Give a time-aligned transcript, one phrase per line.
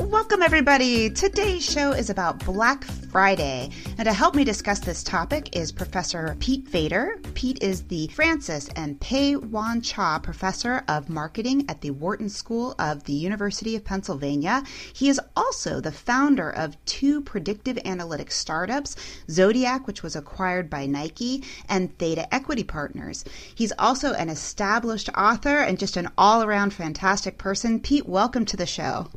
[0.00, 1.10] Welcome, everybody.
[1.10, 3.70] Today's show is about Black Friday.
[3.98, 7.18] And to help me discuss this topic is Professor Pete Fader.
[7.34, 13.02] Pete is the Francis and Pei-Yuan Chia Professor of Marketing at the Wharton School of
[13.04, 14.62] the University of Pennsylvania.
[14.92, 18.94] He is also the founder of two predictive analytics startups,
[19.28, 23.24] Zodiac, which was acquired by Nike, and Theta Equity Partners.
[23.52, 27.80] He's also an established author and just an all around fantastic person.
[27.80, 29.08] Pete, welcome to the show.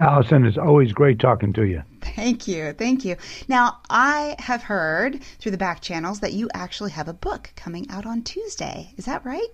[0.00, 1.82] Allison, it's always great talking to you.
[2.00, 2.72] Thank you.
[2.72, 3.16] Thank you.
[3.48, 7.88] Now, I have heard through the back channels that you actually have a book coming
[7.90, 8.94] out on Tuesday.
[8.96, 9.48] Is that right?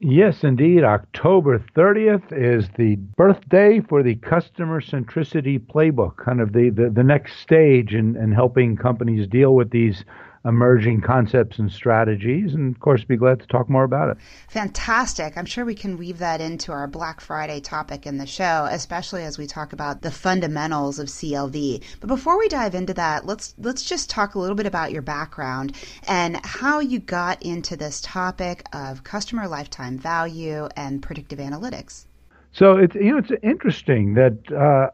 [0.00, 0.84] Yes, indeed.
[0.84, 7.02] October 30th is the birthday for the customer centricity playbook, kind of the, the, the
[7.02, 10.04] next stage in, in helping companies deal with these
[10.44, 12.54] emerging concepts and strategies.
[12.54, 14.18] And of course, be glad to talk more about it.
[14.48, 15.36] Fantastic.
[15.36, 19.24] I'm sure we can weave that into our Black Friday topic in the show, especially
[19.24, 21.82] as we talk about the fundamentals of CLV.
[22.00, 25.02] But before we dive into that, let's let's just talk a little bit about your
[25.02, 32.04] background and how you got into this topic of customer lifetime value and predictive analytics.
[32.52, 34.90] So it's you know it's interesting that uh,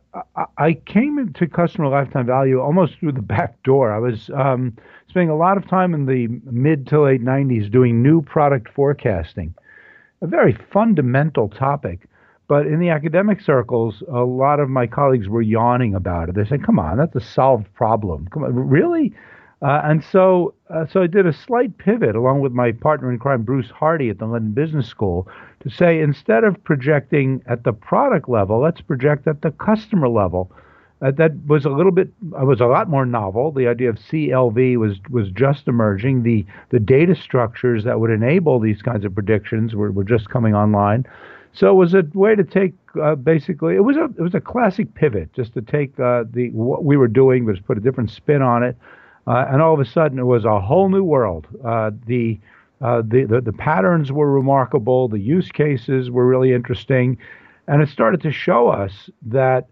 [0.59, 3.93] I came into customer lifetime value almost through the back door.
[3.93, 4.77] I was um,
[5.15, 9.55] spending a lot of time in the mid to late 90s doing new product forecasting,
[10.23, 12.09] a very fundamental topic.
[12.49, 16.35] But in the academic circles, a lot of my colleagues were yawning about it.
[16.35, 18.27] They said, "Come on, that's a solved problem.
[18.33, 19.15] Come on, really?"
[19.63, 23.21] Uh, and so, uh, so I did a slight pivot along with my partner in
[23.21, 25.29] crime, Bruce Hardie, at the London Business School,
[25.61, 30.51] to say instead of projecting at the product level, let's project at the customer level
[31.05, 32.09] uh, that was a little bit
[32.41, 33.53] uh, was a lot more novel.
[33.53, 36.23] The idea of CLV was was just emerging.
[36.23, 40.55] The the data structures that would enable these kinds of predictions were, were just coming
[40.55, 41.05] online.
[41.53, 44.41] So it was a way to take uh, basically it was a it was a
[44.41, 48.11] classic pivot just to take uh, the what we were doing was put a different
[48.11, 48.77] spin on it,
[49.27, 51.47] uh, and all of a sudden it was a whole new world.
[51.63, 52.41] Uh, the,
[52.81, 55.09] the the the patterns were remarkable.
[55.09, 57.19] The use cases were really interesting,
[57.69, 59.69] and it started to show us that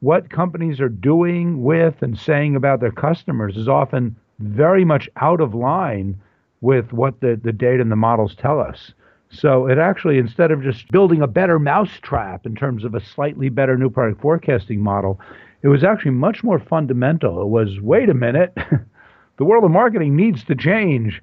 [0.00, 5.40] what companies are doing with and saying about their customers is often very much out
[5.40, 6.20] of line
[6.60, 8.92] with what the, the data and the models tell us.
[9.30, 13.48] So it actually, instead of just building a better mousetrap in terms of a slightly
[13.48, 15.20] better new product forecasting model,
[15.62, 17.42] it was actually much more fundamental.
[17.42, 18.56] It was, wait a minute,
[19.36, 21.22] the world of marketing needs to change.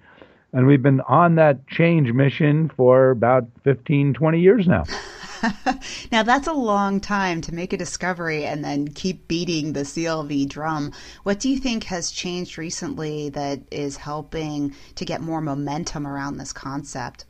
[0.51, 4.83] And we've been on that change mission for about 15, 20 years now.
[6.11, 10.47] now, that's a long time to make a discovery and then keep beating the CLV
[10.49, 10.91] drum.
[11.23, 16.37] What do you think has changed recently that is helping to get more momentum around
[16.37, 17.25] this concept?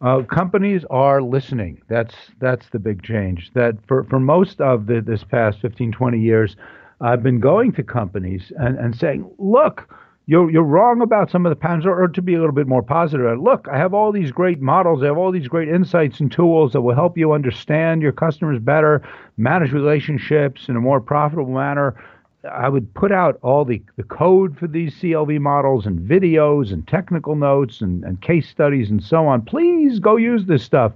[0.00, 1.80] Uh, companies are listening.
[1.88, 3.50] That's that's the big change.
[3.54, 6.56] That for, for most of the, this past 15, 20 years,
[7.00, 9.88] I've been going to companies and, and saying, look,
[10.26, 12.66] you're, you're wrong about some of the patterns, or, or, to be a little bit
[12.66, 16.20] more positive, look, I have all these great models, I have all these great insights
[16.20, 19.02] and tools that will help you understand your customers better,
[19.36, 21.94] manage relationships in a more profitable manner.
[22.50, 26.86] I would put out all the, the code for these CLV models and videos and
[26.86, 29.42] technical notes and, and case studies and so on.
[29.42, 30.92] Please go use this stuff.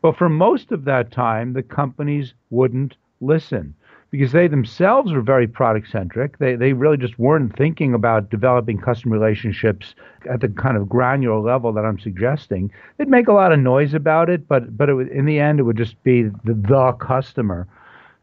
[0.00, 3.74] But for most of that time, the companies wouldn't listen
[4.10, 6.38] because they themselves were very product centric.
[6.38, 9.94] They, they really just weren't thinking about developing customer relationships
[10.30, 12.70] at the kind of granular level that I'm suggesting.
[12.96, 15.60] They'd make a lot of noise about it, but, but it would, in the end,
[15.60, 17.68] it would just be the, the customer.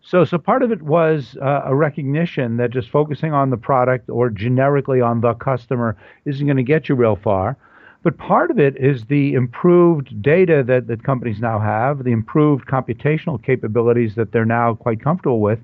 [0.01, 4.09] So, so part of it was uh, a recognition that just focusing on the product
[4.09, 7.57] or generically on the customer isn't going to get you real far.
[8.05, 12.67] But part of it is the improved data that, that companies now have, the improved
[12.67, 15.57] computational capabilities that they're now quite comfortable with.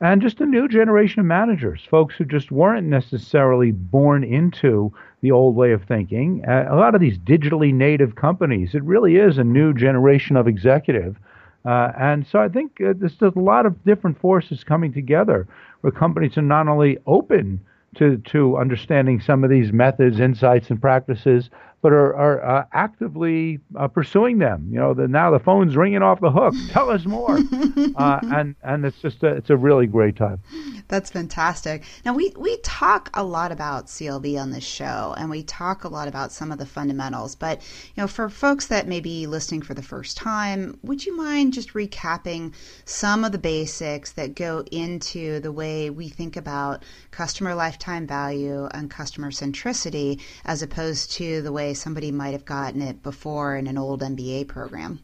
[0.00, 4.92] and just a new generation of managers, folks who just weren't necessarily born into
[5.22, 6.44] the old way of thinking.
[6.46, 10.46] Uh, a lot of these digitally native companies, it really is a new generation of
[10.46, 11.16] executive.
[11.64, 15.48] Uh, and so I think uh, there's, a lot of different forces coming together
[15.80, 17.60] where companies are not only open
[17.96, 21.50] to, to understanding some of these methods, insights, and practices,
[21.82, 24.68] but are, are uh, actively uh, pursuing them.
[24.70, 26.54] You know, the, now the phone's ringing off the hook.
[26.70, 27.36] Tell us more,
[27.96, 30.38] uh, and and it's just a, it's a really great time.
[30.86, 31.82] That's fantastic.
[32.04, 35.88] Now we we talk a lot about CLV on this show, and we talk a
[35.88, 37.34] lot about some of the fundamentals.
[37.34, 37.60] But
[37.96, 41.52] you know, for folks that may be listening for the first time, would you mind
[41.52, 47.56] just recapping some of the basics that go into the way we think about customer
[47.56, 53.02] lifetime value and customer centricity, as opposed to the way somebody might have gotten it
[53.02, 55.00] before in an old MBA program.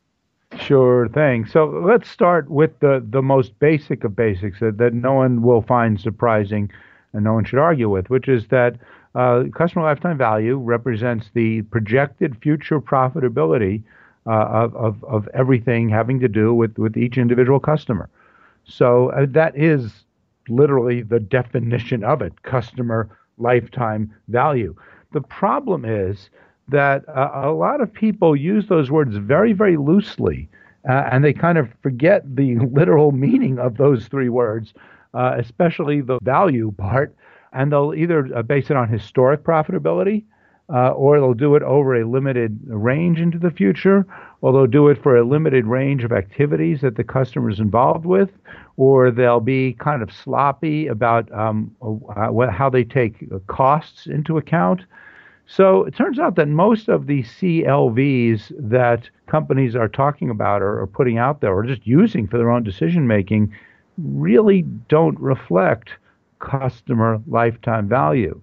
[0.59, 1.47] Sure thing.
[1.47, 5.63] So let's start with the, the most basic of basics that, that no one will
[5.63, 6.71] find surprising
[7.13, 8.77] and no one should argue with, which is that
[9.15, 13.83] uh, customer lifetime value represents the projected future profitability
[14.27, 18.09] uh, of, of, of everything having to do with, with each individual customer.
[18.65, 20.05] So uh, that is
[20.49, 24.75] literally the definition of it customer lifetime value.
[25.13, 26.31] The problem is
[26.69, 30.49] that uh, a lot of people use those words very, very loosely,
[30.89, 34.75] uh, and they kind of forget the literal meaning of those three words,
[35.15, 37.15] uh, especially the value part.
[37.53, 40.25] And they'll either uh, base it on historic profitability,
[40.73, 44.07] uh, or they'll do it over a limited range into the future,
[44.43, 48.05] or they'll do it for a limited range of activities that the customer is involved
[48.05, 48.29] with,
[48.77, 54.83] or they'll be kind of sloppy about um, uh, how they take costs into account.
[55.51, 60.79] So it turns out that most of the CLVs that companies are talking about or,
[60.79, 63.55] or putting out there or just using for their own decision making
[63.97, 65.89] really don't reflect
[66.39, 68.39] customer lifetime value.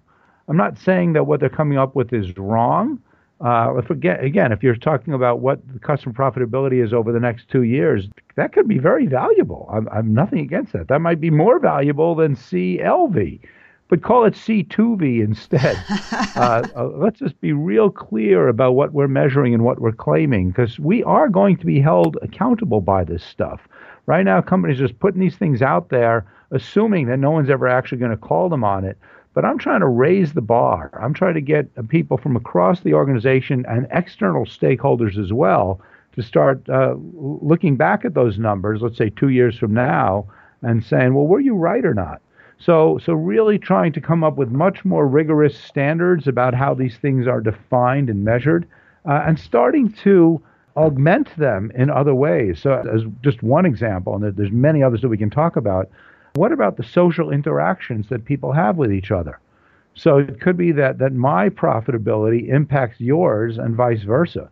[0.47, 2.99] I'm not saying that what they're coming up with is wrong.
[3.39, 7.19] Uh, if again, again, if you're talking about what the customer profitability is over the
[7.19, 9.69] next two years, that could be very valuable.
[9.71, 10.87] I'm, I'm nothing against that.
[10.87, 13.41] That might be more valuable than CLV
[13.87, 15.77] but call it C2V instead.
[16.35, 20.49] uh, uh, let's just be real clear about what we're measuring and what we're claiming,
[20.49, 23.61] because we are going to be held accountable by this stuff.
[24.07, 27.67] Right now, companies are just putting these things out there, assuming that no one's ever
[27.67, 28.97] actually going to call them on it.
[29.33, 30.97] But I'm trying to raise the bar.
[31.01, 35.81] I'm trying to get people from across the organization and external stakeholders as well
[36.13, 40.25] to start uh, looking back at those numbers, let's say two years from now,
[40.61, 42.21] and saying, well, were you right or not?
[42.57, 46.97] So, so really trying to come up with much more rigorous standards about how these
[46.97, 48.67] things are defined and measured,
[49.07, 50.41] uh, and starting to
[50.75, 52.61] augment them in other ways.
[52.61, 55.89] So, as just one example, and there's many others that we can talk about.
[56.35, 59.39] What about the social interactions that people have with each other?
[59.95, 64.49] So it could be that that my profitability impacts yours and vice versa.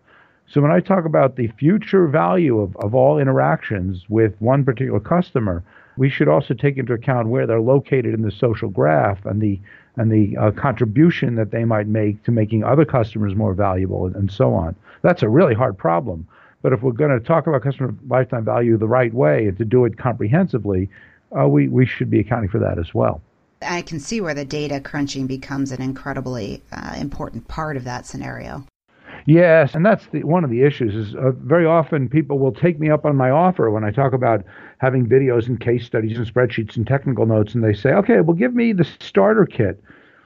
[0.47, 4.99] So when I talk about the future value of, of all interactions with one particular
[4.99, 5.63] customer,
[5.97, 9.59] we should also take into account where they're located in the social graph and the
[9.95, 14.15] and the uh, contribution that they might make to making other customers more valuable and,
[14.15, 14.75] and so on.
[15.03, 16.27] That's a really hard problem.
[16.63, 19.65] But if we're going to talk about customer lifetime value the right way and to
[19.65, 20.89] do it comprehensively,
[21.37, 23.21] uh, we, we should be accounting for that as well.
[23.61, 28.05] I can see where the data crunching becomes an incredibly uh, important part of that
[28.05, 28.65] scenario.
[29.25, 30.95] Yes, and that's the, one of the issues.
[30.95, 34.13] Is uh, very often people will take me up on my offer when I talk
[34.13, 34.43] about
[34.79, 38.35] having videos and case studies and spreadsheets and technical notes, and they say, "Okay, well,
[38.35, 39.81] give me the starter kit."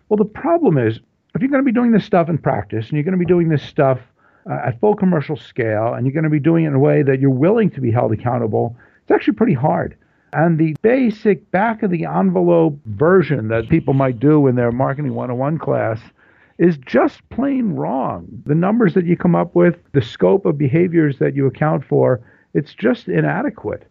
[0.09, 0.99] Well, the problem is
[1.35, 3.25] if you're going to be doing this stuff in practice and you're going to be
[3.25, 3.99] doing this stuff
[4.49, 7.03] uh, at full commercial scale and you're going to be doing it in a way
[7.03, 9.95] that you're willing to be held accountable, it's actually pretty hard.
[10.33, 15.13] And the basic back of the envelope version that people might do in their marketing
[15.13, 15.99] 101 class
[16.57, 18.27] is just plain wrong.
[18.45, 22.21] The numbers that you come up with, the scope of behaviors that you account for,
[22.53, 23.87] it's just inadequate.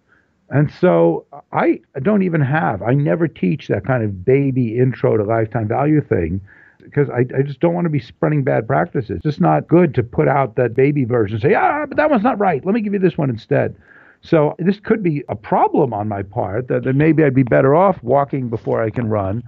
[0.50, 5.25] And so I don't even have, I never teach that kind of baby intro to
[5.25, 6.40] lifetime value thing
[6.82, 9.11] because I, I just don't want to be spreading bad practices.
[9.11, 12.11] It's just not good to put out that baby version and say, ah, but that
[12.11, 12.64] one's not right.
[12.64, 13.76] Let me give you this one instead.
[14.23, 17.75] So this could be a problem on my part that, that maybe I'd be better
[17.75, 19.42] off walking before I can run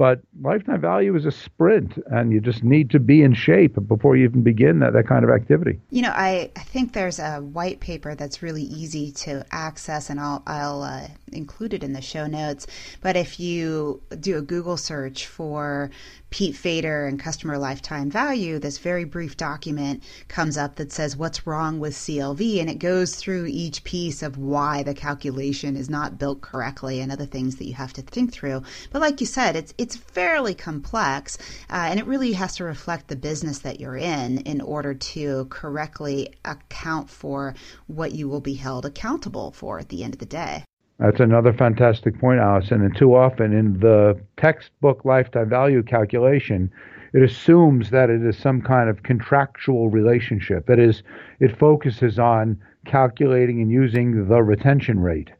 [0.00, 4.16] but lifetime value is a sprint, and you just need to be in shape before
[4.16, 5.78] you even begin that, that kind of activity.
[5.90, 10.18] You know, I, I think there's a white paper that's really easy to access, and
[10.18, 12.66] I'll, I'll uh, include it in the show notes.
[13.02, 15.90] But if you do a Google search for
[16.30, 21.44] Pete Fader and customer lifetime value, this very brief document comes up that says what's
[21.44, 26.18] wrong with CLV, and it goes through each piece of why the calculation is not
[26.18, 28.62] built correctly and other things that you have to think through.
[28.92, 31.36] But like you said, it's it's fairly complex,
[31.68, 35.46] uh, and it really has to reflect the business that you're in in order to
[35.46, 37.54] correctly account for
[37.88, 40.64] what you will be held accountable for at the end of the day.
[41.00, 42.82] That's another fantastic point, Allison.
[42.82, 46.70] And too often in the textbook lifetime value calculation,
[47.14, 50.66] it assumes that it is some kind of contractual relationship.
[50.66, 51.02] That is,
[51.40, 55.30] it focuses on calculating and using the retention rate,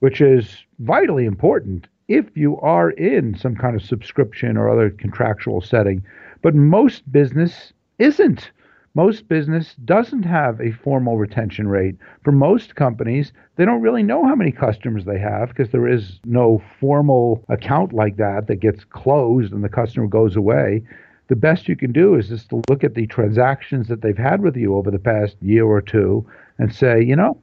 [0.00, 5.62] which is vitally important if you are in some kind of subscription or other contractual
[5.62, 6.04] setting.
[6.42, 8.50] But most business isn't.
[8.94, 11.96] Most business doesn't have a formal retention rate.
[12.24, 16.18] For most companies, they don't really know how many customers they have because there is
[16.24, 20.82] no formal account like that that gets closed and the customer goes away.
[21.28, 24.42] The best you can do is just to look at the transactions that they've had
[24.42, 26.26] with you over the past year or two
[26.58, 27.38] and say, you know,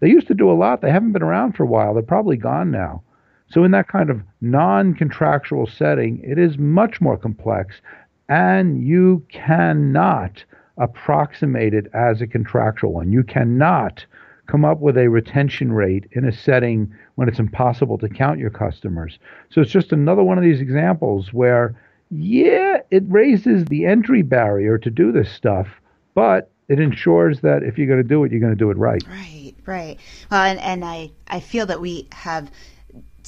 [0.00, 0.80] they used to do a lot.
[0.80, 1.92] They haven't been around for a while.
[1.92, 3.02] They're probably gone now.
[3.50, 7.80] So, in that kind of non contractual setting, it is much more complex,
[8.28, 10.44] and you cannot
[10.78, 13.12] approximated as a contractual one.
[13.12, 14.04] You cannot
[14.46, 18.50] come up with a retention rate in a setting when it's impossible to count your
[18.50, 19.18] customers.
[19.50, 21.78] So it's just another one of these examples where,
[22.10, 25.68] yeah, it raises the entry barrier to do this stuff,
[26.14, 28.76] but it ensures that if you're going to do it, you're going to do it
[28.78, 29.02] right.
[29.06, 29.98] Right, right.
[30.30, 32.50] Well, and, and I, I feel that we have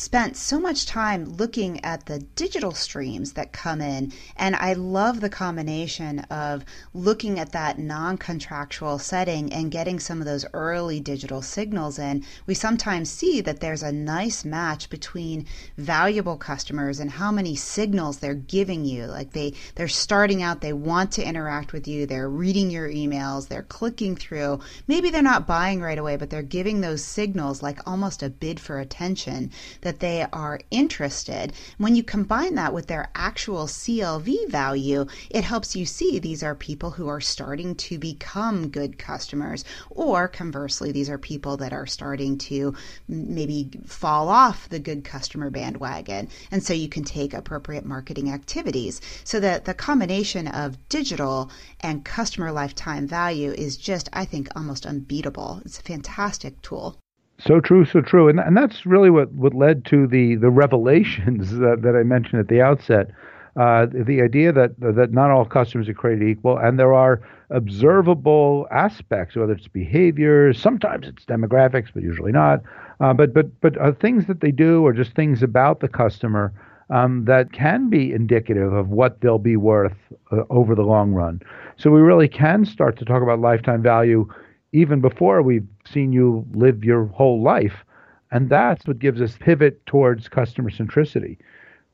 [0.01, 4.13] spent so much time looking at the digital streams that come in.
[4.35, 6.65] And I love the combination of
[6.95, 12.25] looking at that non contractual setting and getting some of those early digital signals in.
[12.47, 18.19] We sometimes see that there's a nice match between valuable customers and how many signals
[18.19, 19.05] they're giving you.
[19.05, 23.49] Like they, they're starting out, they want to interact with you, they're reading your emails,
[23.49, 24.61] they're clicking through.
[24.89, 28.59] Maybe they're not buying right away, but they're giving those signals like almost a bid
[28.59, 29.51] for attention
[29.83, 31.53] that that they are interested.
[31.79, 36.55] When you combine that with their actual CLV value, it helps you see these are
[36.55, 41.89] people who are starting to become good customers, or conversely, these are people that are
[41.89, 42.73] starting to
[43.09, 46.29] maybe fall off the good customer bandwagon.
[46.53, 49.01] And so you can take appropriate marketing activities.
[49.25, 54.87] So that the combination of digital and customer lifetime value is just, I think, almost
[54.87, 55.63] unbeatable.
[55.65, 56.97] It's a fantastic tool.
[57.41, 61.51] So true, so true, and and that's really what, what led to the the revelations
[61.59, 63.11] that, that I mentioned at the outset.
[63.57, 67.21] Uh, the idea that that not all customers are created equal, and there are
[67.51, 72.61] observable aspects, whether it's behaviors, sometimes it's demographics, but usually not.
[73.01, 76.53] Uh, but but but uh, things that they do, or just things about the customer
[76.91, 79.97] um, that can be indicative of what they'll be worth
[80.31, 81.41] uh, over the long run.
[81.77, 84.29] So we really can start to talk about lifetime value
[84.73, 87.85] even before we've seen you live your whole life.
[88.31, 91.37] And that's what gives us pivot towards customer centricity.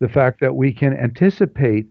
[0.01, 1.87] The fact that we can anticipate,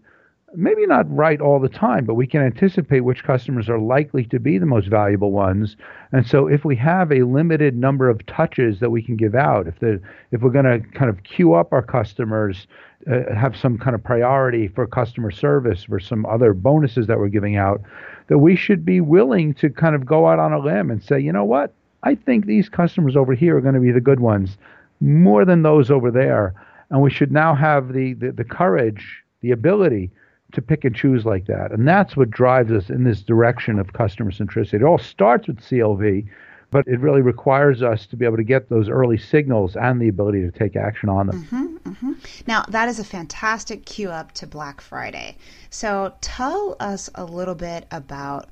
[0.54, 4.38] maybe not right all the time, but we can anticipate which customers are likely to
[4.38, 5.76] be the most valuable ones.
[6.12, 9.66] And so if we have a limited number of touches that we can give out,
[9.66, 12.68] if the if we're going to kind of queue up our customers,
[13.10, 17.28] uh, have some kind of priority for customer service or some other bonuses that we're
[17.28, 17.80] giving out,
[18.28, 21.18] that we should be willing to kind of go out on a limb and say,
[21.18, 21.74] you know what?
[22.02, 24.56] I think these customers over here are going to be the good ones
[25.00, 26.54] more than those over there.
[26.90, 30.10] And we should now have the, the, the courage, the ability
[30.52, 31.72] to pick and choose like that.
[31.72, 34.74] And that's what drives us in this direction of customer centricity.
[34.74, 36.26] It all starts with CLV,
[36.70, 40.08] but it really requires us to be able to get those early signals and the
[40.08, 41.44] ability to take action on them.
[41.44, 42.12] Mm-hmm, mm-hmm.
[42.46, 45.36] Now, that is a fantastic cue up to Black Friday.
[45.70, 48.48] So, tell us a little bit about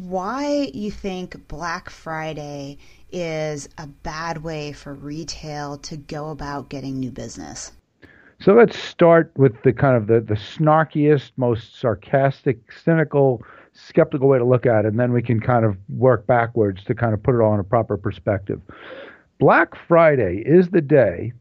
[0.00, 2.78] why you think Black Friday
[3.12, 7.72] is a bad way for retail to go about getting new business.
[8.40, 14.38] So let's start with the kind of the, the snarkiest, most sarcastic, cynical skeptical way
[14.38, 17.22] to look at it, and then we can kind of work backwards to kind of
[17.22, 18.60] put it all in a proper perspective.
[19.38, 21.32] Black Friday is the day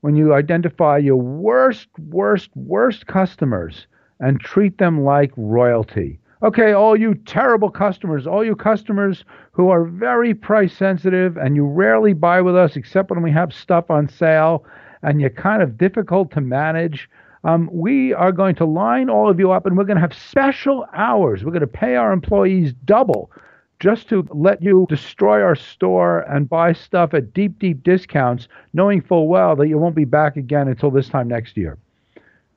[0.00, 3.86] when you identify your worst, worst, worst customers
[4.20, 6.18] and treat them like royalty.
[6.40, 11.66] Okay, all you terrible customers, all you customers who are very price sensitive and you
[11.66, 14.64] rarely buy with us except when we have stuff on sale
[15.02, 17.10] and you're kind of difficult to manage.
[17.42, 20.14] Um, we are going to line all of you up and we're going to have
[20.14, 21.42] special hours.
[21.42, 23.32] We're going to pay our employees double
[23.80, 29.02] just to let you destroy our store and buy stuff at deep, deep discounts, knowing
[29.02, 31.78] full well that you won't be back again until this time next year.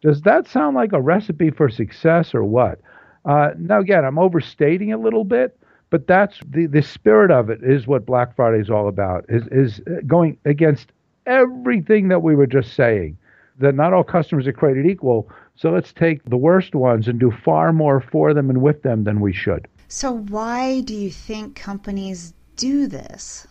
[0.01, 2.79] Does that sound like a recipe for success or what?
[3.25, 5.57] Uh, now, again, I'm overstating a little bit,
[5.89, 9.43] but that's the, the spirit of it is what Black Friday is all about, is,
[9.51, 10.91] is going against
[11.25, 13.17] everything that we were just saying,
[13.59, 15.29] that not all customers are created equal.
[15.55, 19.03] So let's take the worst ones and do far more for them and with them
[19.03, 19.67] than we should.
[19.87, 23.45] So, why do you think companies do this?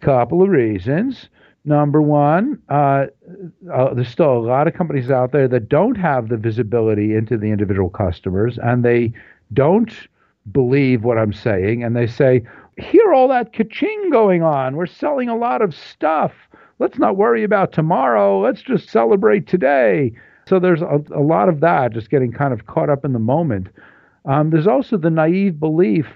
[0.00, 1.30] Couple of reasons.
[1.64, 3.06] Number one, uh,
[3.72, 7.36] uh, there's still a lot of companies out there that don't have the visibility into
[7.36, 9.12] the individual customers, and they
[9.52, 9.92] don't
[10.50, 12.42] believe what I'm saying, and they say,
[12.78, 14.76] "Hear all that kaching going on?
[14.76, 16.32] We're selling a lot of stuff.
[16.78, 18.40] Let's not worry about tomorrow.
[18.40, 20.12] Let's just celebrate today."
[20.46, 23.18] So there's a, a lot of that, just getting kind of caught up in the
[23.18, 23.68] moment.
[24.24, 26.06] Um, there's also the naive belief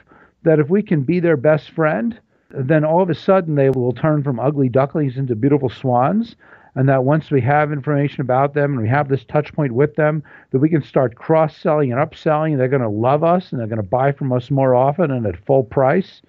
[0.42, 2.18] that if we can be their best friend,
[2.56, 6.36] then all of a sudden they will turn from ugly ducklings into beautiful swans.
[6.76, 9.94] And that once we have information about them and we have this touch point with
[9.94, 12.56] them, that we can start cross selling and upselling.
[12.56, 15.24] They're going to love us and they're going to buy from us more often and
[15.24, 16.20] at full price.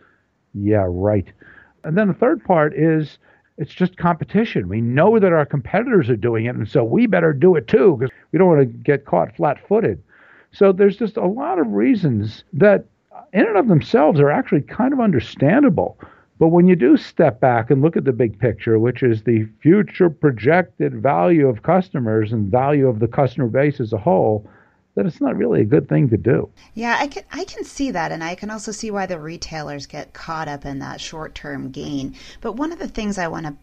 [0.54, 1.26] Yeah, right.
[1.84, 3.18] And then the third part is
[3.58, 4.68] it's just competition.
[4.68, 7.96] We know that our competitors are doing it, and so we better do it too
[7.98, 10.02] because we don't want to get caught flat footed.
[10.52, 12.86] So there's just a lot of reasons that,
[13.34, 15.98] in and of themselves, are actually kind of understandable.
[16.38, 19.48] But when you do step back and look at the big picture, which is the
[19.62, 24.46] future projected value of customers and value of the customer base as a whole,
[24.96, 26.50] that it's not really a good thing to do.
[26.74, 29.86] Yeah, I can I can see that and I can also see why the retailers
[29.86, 32.16] get caught up in that short-term gain.
[32.42, 33.56] But one of the things I want to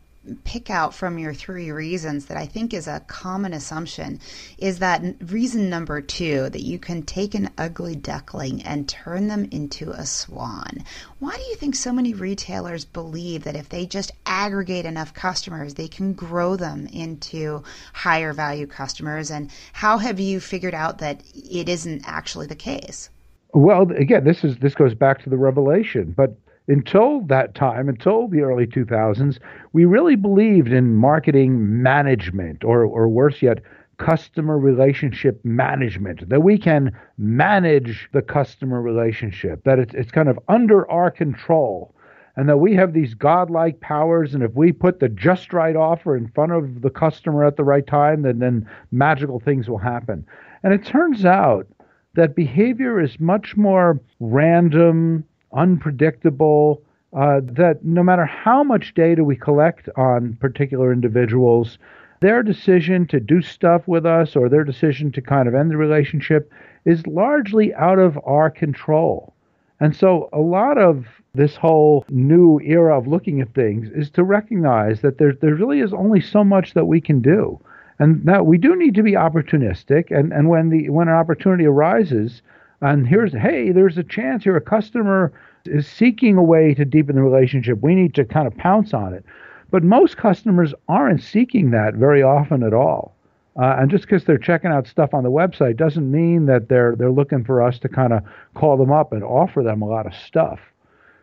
[0.45, 4.21] pick out from your three reasons that I think is a common assumption
[4.59, 9.49] is that reason number two that you can take an ugly duckling and turn them
[9.50, 10.85] into a swan.
[11.19, 15.75] Why do you think so many retailers believe that if they just aggregate enough customers,
[15.75, 17.62] they can grow them into
[17.93, 19.31] higher value customers?
[19.31, 23.11] And how have you figured out that it isn't actually the case?
[23.55, 26.35] Well, again, this is this goes back to the revelation, but
[26.73, 29.38] until that time, until the early 2000s,
[29.73, 33.59] we really believed in marketing management, or, or worse yet,
[33.99, 40.39] customer relationship management, that we can manage the customer relationship, that it's, it's kind of
[40.49, 41.95] under our control,
[42.37, 44.35] and that we have these godlike powers.
[44.35, 47.65] And if we put the just right offer in front of the customer at the
[47.65, 50.25] right time, then, then magical things will happen.
[50.63, 51.67] And it turns out
[52.15, 59.36] that behavior is much more random unpredictable, uh, that no matter how much data we
[59.36, 61.78] collect on particular individuals,
[62.21, 65.76] their decision to do stuff with us or their decision to kind of end the
[65.76, 66.50] relationship
[66.84, 69.34] is largely out of our control.
[69.80, 74.23] And so a lot of this whole new era of looking at things is to
[74.23, 77.60] recognize that there, there really is only so much that we can do.
[77.99, 80.17] And that we do need to be opportunistic.
[80.17, 82.43] And, and when the when an opportunity arises,
[82.82, 84.56] and here's hey there's a chance here.
[84.56, 85.32] A customer
[85.64, 87.80] is seeking a way to deepen the relationship.
[87.80, 89.25] We need to kind of pounce on it.
[89.71, 93.14] But most customers aren't seeking that very often at all.
[93.56, 96.97] Uh, and just because they're checking out stuff on the website doesn't mean that they're
[96.97, 98.23] they're looking for us to kind of
[98.54, 100.60] call them up and offer them a lot of stuff.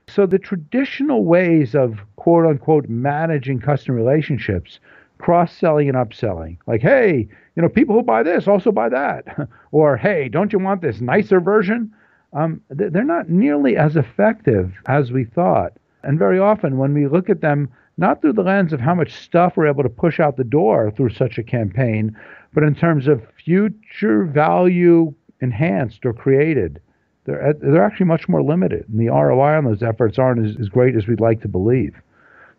[0.07, 4.79] So the traditional ways of quote unquote managing customer relationships
[5.19, 7.27] cross selling and upselling like hey
[7.59, 9.49] you know, people who buy this also buy that.
[9.73, 11.93] or, hey, don't you want this nicer version?
[12.31, 15.73] Um, they're not nearly as effective as we thought.
[16.03, 19.11] And very often, when we look at them, not through the lens of how much
[19.11, 22.15] stuff we're able to push out the door through such a campaign,
[22.53, 26.79] but in terms of future value enhanced or created,
[27.25, 28.85] they're, they're actually much more limited.
[28.87, 31.93] And the ROI on those efforts aren't as, as great as we'd like to believe.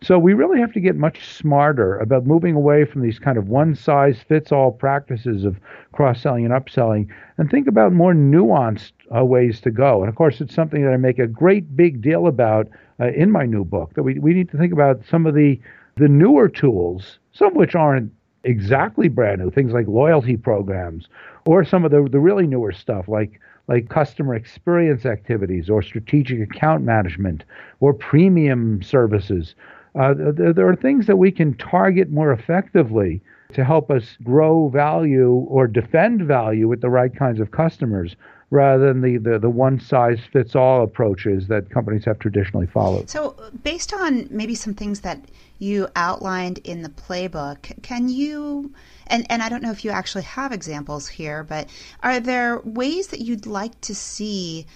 [0.03, 3.49] So we really have to get much smarter about moving away from these kind of
[3.49, 5.61] one size fits all practices of
[5.93, 10.01] cross selling and upselling and think about more nuanced uh, ways to go.
[10.01, 12.67] And of course, it's something that I make a great big deal about
[12.99, 15.61] uh, in my new book that we, we need to think about some of the,
[15.97, 18.11] the newer tools, some of which aren't
[18.45, 21.09] exactly brand new, things like loyalty programs,
[21.45, 26.41] or some of the, the really newer stuff like like customer experience activities or strategic
[26.41, 27.45] account management
[27.79, 29.55] or premium services
[29.95, 33.21] uh, there, there are things that we can target more effectively
[33.55, 38.15] to help us grow value or defend value with the right kinds of customers
[38.51, 43.09] rather than the, the, the one size fits all approaches that companies have traditionally followed.
[43.09, 45.21] So, based on maybe some things that
[45.59, 48.73] you outlined in the playbook, can you
[49.07, 51.69] And and I don't know if you actually have examples here, but
[52.03, 54.67] are there ways that you'd like to see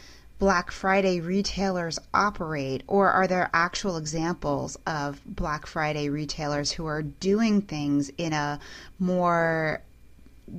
[0.44, 7.00] Black Friday retailers operate, or are there actual examples of Black Friday retailers who are
[7.00, 8.60] doing things in a
[8.98, 9.82] more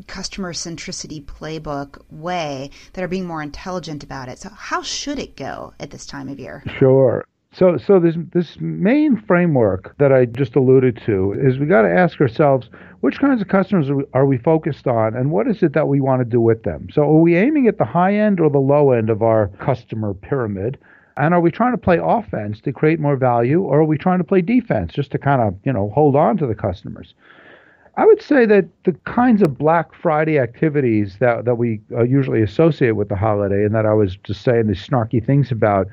[0.08, 4.40] customer centricity playbook way that are being more intelligent about it?
[4.40, 6.64] So, how should it go at this time of year?
[6.80, 7.24] Sure.
[7.56, 11.90] So, so this this main framework that I just alluded to is we got to
[11.90, 15.64] ask ourselves which kinds of customers are we, are we focused on, and what is
[15.64, 16.90] it that we want to do with them.
[16.92, 20.14] So, are we aiming at the high end or the low end of our customer
[20.14, 20.78] pyramid?
[21.16, 24.18] And are we trying to play offense to create more value, or are we trying
[24.18, 27.14] to play defense just to kind of you know hold on to the customers?
[27.96, 32.42] I would say that the kinds of Black Friday activities that, that we uh, usually
[32.42, 35.88] associate with the holiday, and that I was just saying these snarky things about,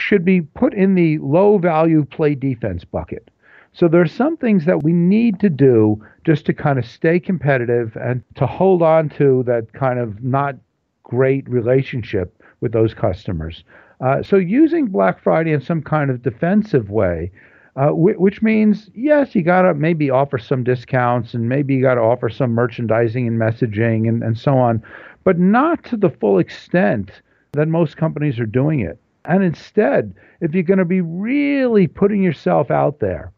[0.00, 3.30] should be put in the low value play defense bucket.
[3.72, 7.20] So there are some things that we need to do just to kind of stay
[7.20, 10.56] competitive and to hold on to that kind of not
[11.04, 13.64] great relationship with those customers.
[14.00, 17.30] Uh, so using Black Friday in some kind of defensive way,
[17.76, 21.94] uh, which means yes, you got to maybe offer some discounts and maybe you got
[21.94, 24.82] to offer some merchandising and messaging and, and so on,
[25.24, 27.10] but not to the full extent
[27.52, 28.98] that most companies are doing it.
[29.24, 33.32] And instead, if you're going to be really putting yourself out there,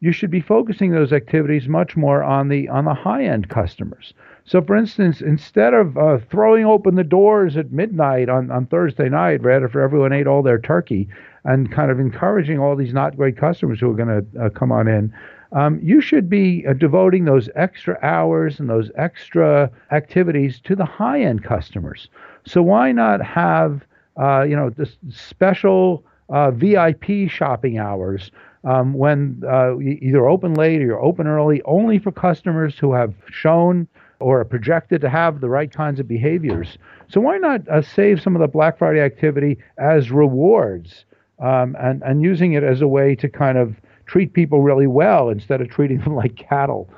[0.00, 4.14] you should be focusing those activities much more on the on the high end customers.
[4.44, 9.08] So, for instance, instead of uh, throwing open the doors at midnight on, on Thursday
[9.08, 11.08] night, right after everyone ate all their turkey,
[11.44, 14.72] and kind of encouraging all these not great customers who are going to uh, come
[14.72, 15.12] on in,
[15.52, 20.84] um, you should be uh, devoting those extra hours and those extra activities to the
[20.84, 22.08] high end customers.
[22.46, 28.30] So, why not have uh, you know, this special uh, VIP shopping hours
[28.64, 33.86] um, when uh, either open late or open early, only for customers who have shown
[34.20, 36.76] or are projected to have the right kinds of behaviors.
[37.08, 41.04] So why not uh, save some of the Black Friday activity as rewards
[41.40, 45.30] um, and and using it as a way to kind of treat people really well
[45.30, 46.90] instead of treating them like cattle,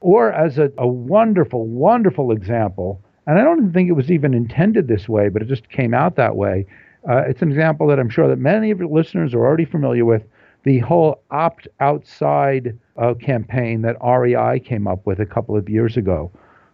[0.00, 4.88] or as a, a wonderful, wonderful example and I don't think it was even intended
[4.88, 6.66] this way, but it just came out that way.
[7.08, 10.04] Uh, it's an example that I'm sure that many of your listeners are already familiar
[10.04, 10.22] with.
[10.64, 15.96] The whole opt outside uh, campaign that REI came up with a couple of years
[15.96, 16.30] ago.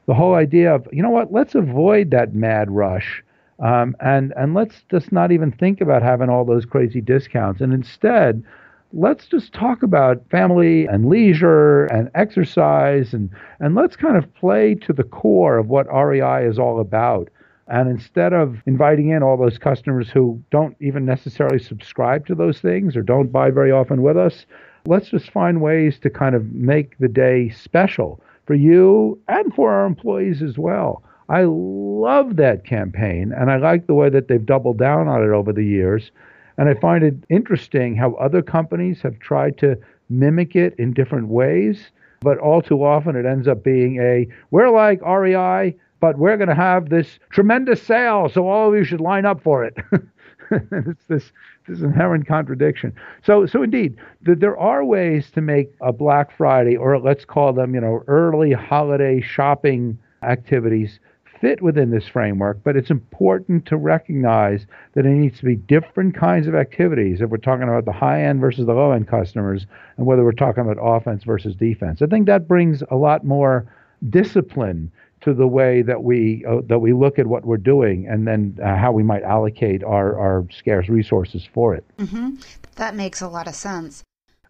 [0.06, 3.22] The whole idea of, you know what, let's avoid that mad rush
[3.58, 7.60] um, and, and let's just not even think about having all those crazy discounts.
[7.60, 8.42] And instead,
[8.92, 14.74] let's just talk about family and leisure and exercise and, and let's kind of play
[14.74, 17.28] to the core of what REI is all about.
[17.68, 22.60] And instead of inviting in all those customers who don't even necessarily subscribe to those
[22.60, 24.46] things or don't buy very often with us,
[24.86, 29.72] let's just find ways to kind of make the day special for you and for
[29.72, 31.02] our employees as well.
[31.28, 35.30] I love that campaign and I like the way that they've doubled down on it
[35.30, 36.12] over the years.
[36.58, 41.28] And I find it interesting how other companies have tried to mimic it in different
[41.28, 41.90] ways,
[42.20, 46.48] but all too often it ends up being a we're like REI, but we're going
[46.48, 49.76] to have this tremendous sale, so all of you should line up for it.
[50.50, 51.32] it's this
[51.66, 52.94] this inherent contradiction.
[53.24, 57.52] So so indeed, the, there are ways to make a Black Friday or let's call
[57.52, 61.00] them, you know, early holiday shopping activities
[61.40, 66.14] fit within this framework, but it's important to recognize that it needs to be different
[66.14, 69.66] kinds of activities if we're talking about the high end versus the low end customers
[69.96, 72.02] and whether we're talking about offense versus defense.
[72.02, 73.72] I think that brings a lot more
[74.10, 74.90] discipline
[75.22, 78.58] to the way that we uh, that we look at what we're doing and then
[78.62, 81.84] uh, how we might allocate our, our scarce resources for it.
[81.98, 82.36] Mm-hmm.
[82.76, 84.04] That makes a lot of sense.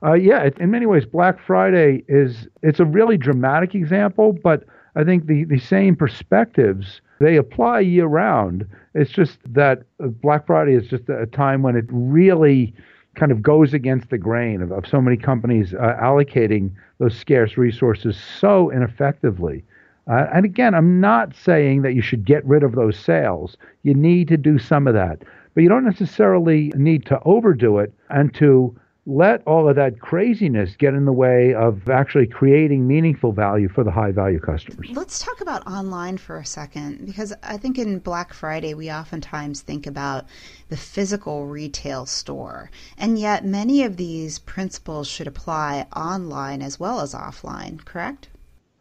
[0.04, 4.64] Uh, yeah, in many ways, Black Friday is it's a really dramatic example, but
[4.96, 8.66] I think the, the same perspectives they apply year round.
[8.94, 12.74] It's just that Black Friday is just a time when it really
[13.14, 17.56] kind of goes against the grain of, of so many companies uh, allocating those scarce
[17.56, 19.64] resources so ineffectively.
[20.08, 23.56] Uh, and again, I'm not saying that you should get rid of those sales.
[23.82, 25.22] You need to do some of that,
[25.54, 30.74] but you don't necessarily need to overdo it and to let all of that craziness
[30.76, 34.88] get in the way of actually creating meaningful value for the high value customers.
[34.90, 39.60] Let's talk about online for a second because I think in Black Friday we oftentimes
[39.60, 40.26] think about
[40.70, 42.68] the physical retail store.
[42.98, 48.28] And yet many of these principles should apply online as well as offline, correct?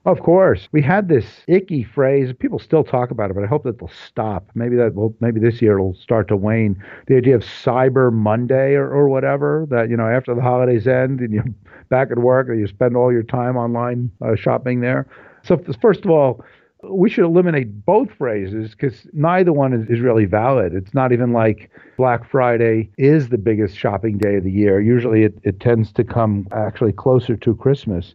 [0.05, 2.31] Of course, we had this icky phrase.
[2.37, 4.51] People still talk about it, but I hope that they'll stop.
[4.53, 5.15] Maybe that will.
[5.19, 6.81] Maybe this year it'll start to wane.
[7.07, 9.65] The idea of Cyber Monday or, or whatever.
[9.71, 11.45] That you know, after the holidays end and you're
[11.89, 15.07] back at work, or you spend all your time online uh, shopping there.
[15.43, 16.43] So, first of all,
[16.83, 20.73] we should eliminate both phrases because neither one is, is, really valid.
[20.75, 24.79] It's not even like Black Friday is the biggest shopping day of the year.
[24.81, 28.13] Usually it, it tends to come actually closer to Christmas.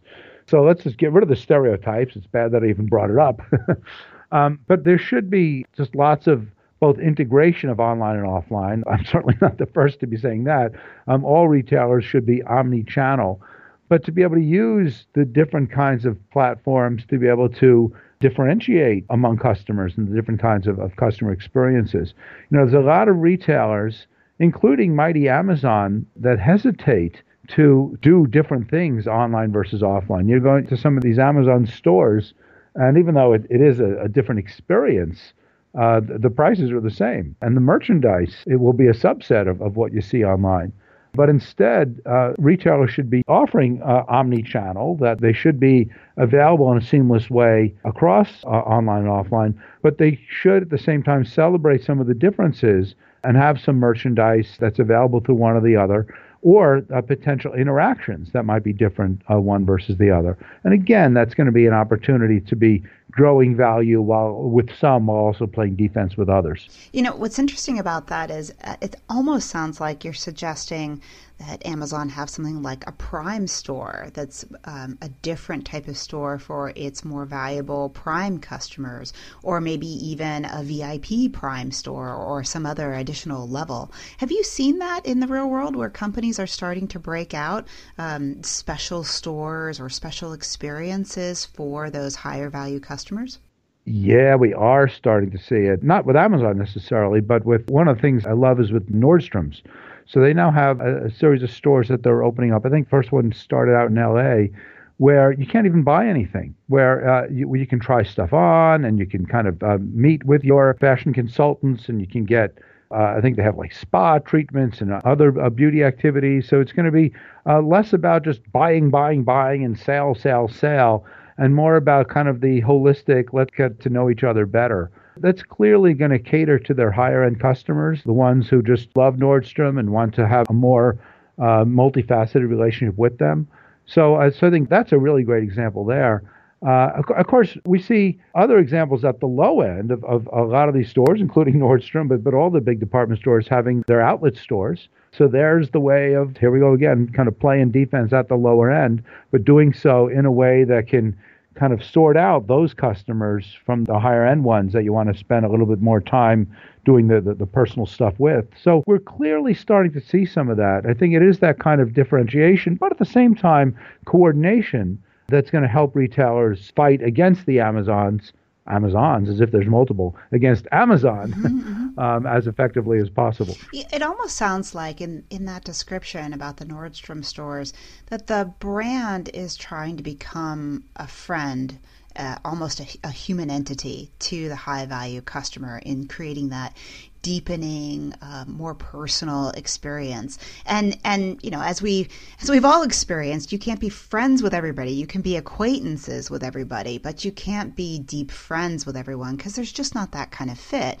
[0.51, 2.17] So let's just get rid of the stereotypes.
[2.17, 3.41] It's bad that I even brought it up.
[4.33, 6.45] um, but there should be just lots of
[6.81, 8.83] both integration of online and offline.
[8.91, 10.73] I'm certainly not the first to be saying that.
[11.07, 13.41] Um, all retailers should be omni channel.
[13.87, 17.95] But to be able to use the different kinds of platforms to be able to
[18.19, 22.13] differentiate among customers and the different kinds of, of customer experiences.
[22.49, 24.05] You know, there's a lot of retailers,
[24.39, 27.21] including mighty Amazon, that hesitate
[27.55, 30.29] to do different things online versus offline.
[30.29, 32.33] You're going to some of these Amazon stores,
[32.75, 35.33] and even though it, it is a, a different experience,
[35.79, 37.35] uh, the, the prices are the same.
[37.41, 40.71] And the merchandise, it will be a subset of, of what you see online.
[41.13, 46.77] But instead, uh, retailers should be offering uh, omni-channel, that they should be available in
[46.77, 51.25] a seamless way across uh, online and offline, but they should at the same time
[51.25, 55.75] celebrate some of the differences and have some merchandise that's available through one or the
[55.75, 56.07] other
[56.41, 60.37] or uh, potential interactions that might be different uh, one versus the other.
[60.63, 65.07] And again, that's going to be an opportunity to be growing value while with some
[65.07, 66.69] while also playing defense with others.
[66.93, 71.01] You know, what's interesting about that is uh, it almost sounds like you're suggesting
[71.47, 76.37] that Amazon have something like a Prime store that's um, a different type of store
[76.37, 82.65] for its more valuable Prime customers, or maybe even a VIP Prime store or some
[82.65, 83.91] other additional level.
[84.17, 87.67] Have you seen that in the real world where companies are starting to break out
[87.97, 93.39] um, special stores or special experiences for those higher value customers?
[93.85, 95.81] Yeah, we are starting to see it.
[95.81, 99.63] Not with Amazon necessarily, but with one of the things I love is with Nordstrom's.
[100.05, 102.65] So they now have a, a series of stores that they're opening up.
[102.65, 104.55] I think first one started out in LA
[105.01, 108.99] where you can't even buy anything, where uh, you, you, can try stuff on and
[108.99, 112.59] you can kind of uh, meet with your fashion consultants and you can get,
[112.91, 116.47] uh, I think they have like spa treatments and other uh, beauty activities.
[116.47, 117.11] So it's going to be
[117.47, 121.03] uh, less about just buying, buying, buying and sale, sale, sale
[121.41, 124.91] and more about kind of the holistic, let's get to know each other better.
[125.17, 129.15] That's clearly going to cater to their higher end customers, the ones who just love
[129.15, 130.99] Nordstrom and want to have a more
[131.39, 133.47] uh, multifaceted relationship with them.
[133.87, 136.21] So, uh, so I think that's a really great example there.
[136.63, 140.43] Uh, of, of, course, we see other examples at the low end of, of, a
[140.43, 143.99] lot of these stores, including Nordstrom, but, but all the big department stores having their
[143.99, 144.89] outlet stores.
[145.11, 148.35] So there's the way of, here we go again, kind of playing defense at the
[148.35, 151.17] lower end, but doing so in a way that can
[151.55, 155.17] kind of sort out those customers from the higher end ones that you want to
[155.17, 156.49] spend a little bit more time
[156.85, 158.45] doing the, the, the, personal stuff with.
[158.61, 160.85] So we're clearly starting to see some of that.
[160.87, 165.51] I think it is that kind of differentiation, but at the same time, coordination that's
[165.51, 168.33] going to help retailers fight against the Amazons
[168.71, 171.99] Amazons, as if there's multiple, against Amazon mm-hmm, mm-hmm.
[171.99, 173.55] um, as effectively as possible.
[173.73, 177.73] It almost sounds like, in, in that description about the Nordstrom stores,
[178.07, 181.77] that the brand is trying to become a friend
[182.15, 186.75] uh, almost a, a, human entity to the high value customer in creating that
[187.21, 190.37] deepening, uh, more personal experience.
[190.65, 192.07] And and you know, as we
[192.41, 194.91] as we've all experienced, you can't be friends with everybody.
[194.91, 199.55] You can be acquaintances with everybody, but you can't be deep friends with everyone because
[199.55, 200.99] there's just not that kind of fit.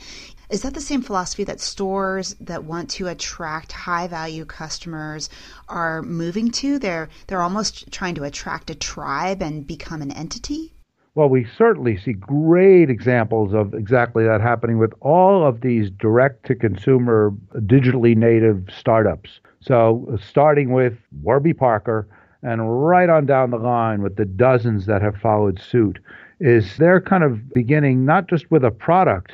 [0.49, 5.29] Is that the same philosophy that stores that want to attract high value customers
[5.69, 6.77] are moving to?
[6.77, 10.73] They're they're almost trying to attract a tribe and become an entity?
[11.13, 16.45] Well, we certainly see great examples of exactly that happening with all of these direct
[16.45, 19.41] to consumer digitally native startups.
[19.59, 22.07] So, starting with Warby Parker
[22.43, 25.99] and right on down the line with the dozens that have followed suit,
[26.39, 29.33] is they're kind of beginning not just with a product,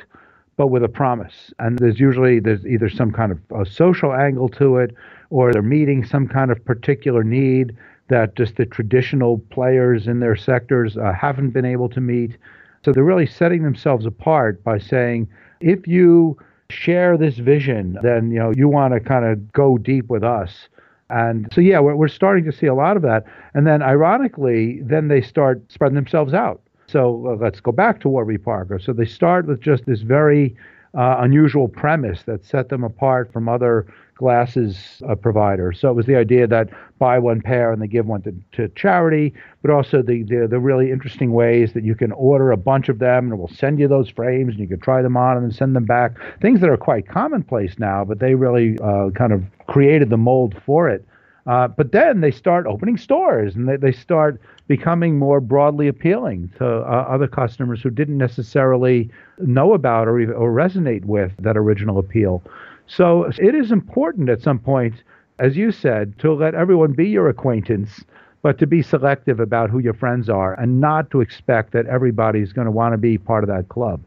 [0.56, 1.54] but with a promise.
[1.60, 4.96] And there's usually there's either some kind of a social angle to it,
[5.30, 7.76] or they're meeting some kind of particular need
[8.08, 12.36] that just the traditional players in their sectors uh, haven't been able to meet.
[12.84, 15.28] So they're really setting themselves apart by saying,
[15.60, 16.38] if you
[16.70, 20.68] share this vision, then you know you want to kind of go deep with us.
[21.10, 23.24] And so yeah, we're, we're starting to see a lot of that.
[23.54, 26.60] And then ironically, then they start spreading themselves out.
[26.86, 28.78] So uh, let's go back to Warby Parker.
[28.78, 30.54] So they start with just this very
[30.94, 33.86] uh, unusual premise that set them apart from other
[34.18, 35.72] glasses uh, provider.
[35.72, 38.68] So it was the idea that buy one pair and they give one to, to
[38.74, 42.88] charity, but also the, the, the really interesting ways that you can order a bunch
[42.88, 45.46] of them and we'll send you those frames and you can try them on and
[45.46, 46.16] then send them back.
[46.42, 50.60] Things that are quite commonplace now, but they really uh, kind of created the mold
[50.66, 51.06] for it.
[51.46, 56.50] Uh, but then they start opening stores and they, they start becoming more broadly appealing
[56.58, 61.98] to uh, other customers who didn't necessarily know about or, or resonate with that original
[61.98, 62.42] appeal.
[62.88, 64.94] So it is important at some point,
[65.38, 68.02] as you said, to let everyone be your acquaintance,
[68.42, 72.52] but to be selective about who your friends are and not to expect that everybody's
[72.52, 74.00] going to want to be part of that club.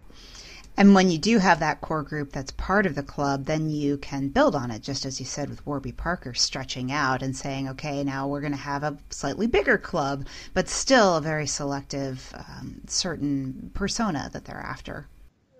[0.78, 3.98] And when you do have that core group that's part of the club, then you
[3.98, 7.70] can build on it, just as you said with Warby Parker, stretching out and saying,
[7.70, 12.34] okay, now we're going to have a slightly bigger club, but still a very selective,
[12.36, 15.08] um, certain persona that they're after.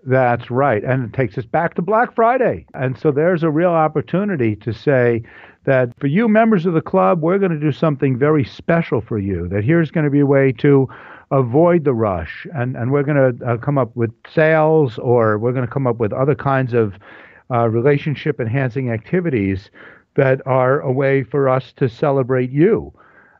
[0.04, 0.82] That's right.
[0.82, 2.66] And it takes us back to Black Friday.
[2.74, 5.22] And so there's a real opportunity to say
[5.64, 9.18] that for you members of the club, we're going to do something very special for
[9.18, 9.46] you.
[9.48, 10.88] That here's going to be a way to
[11.30, 12.46] avoid the rush.
[12.54, 15.86] And, and we're going to uh, come up with sales or we're going to come
[15.86, 16.94] up with other kinds of
[17.50, 19.70] uh, relationship enhancing activities
[20.16, 22.92] that are a way for us to celebrate you.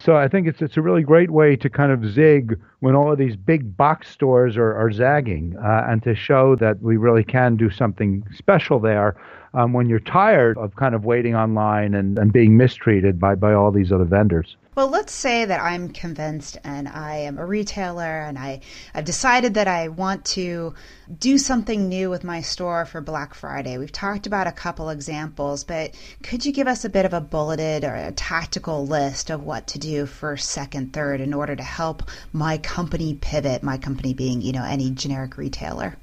[0.05, 3.12] So I think it's it's a really great way to kind of zig when all
[3.12, 7.23] of these big box stores are, are zagging, uh, and to show that we really
[7.23, 9.15] can do something special there
[9.55, 13.53] um, when you're tired of kind of waiting online and, and being mistreated by, by
[13.53, 14.57] all these other vendors.
[14.75, 18.61] Well, let's say that I'm convinced and I am a retailer and I,
[18.95, 20.73] I've decided that I want to
[21.19, 23.77] do something new with my store for Black Friday.
[23.77, 27.21] We've talked about a couple examples, but could you give us a bit of a
[27.21, 31.63] bulleted or a tactical list of what to do first, second, third in order to
[31.63, 35.99] help my company pivot, my company being, you know, any generic retailer?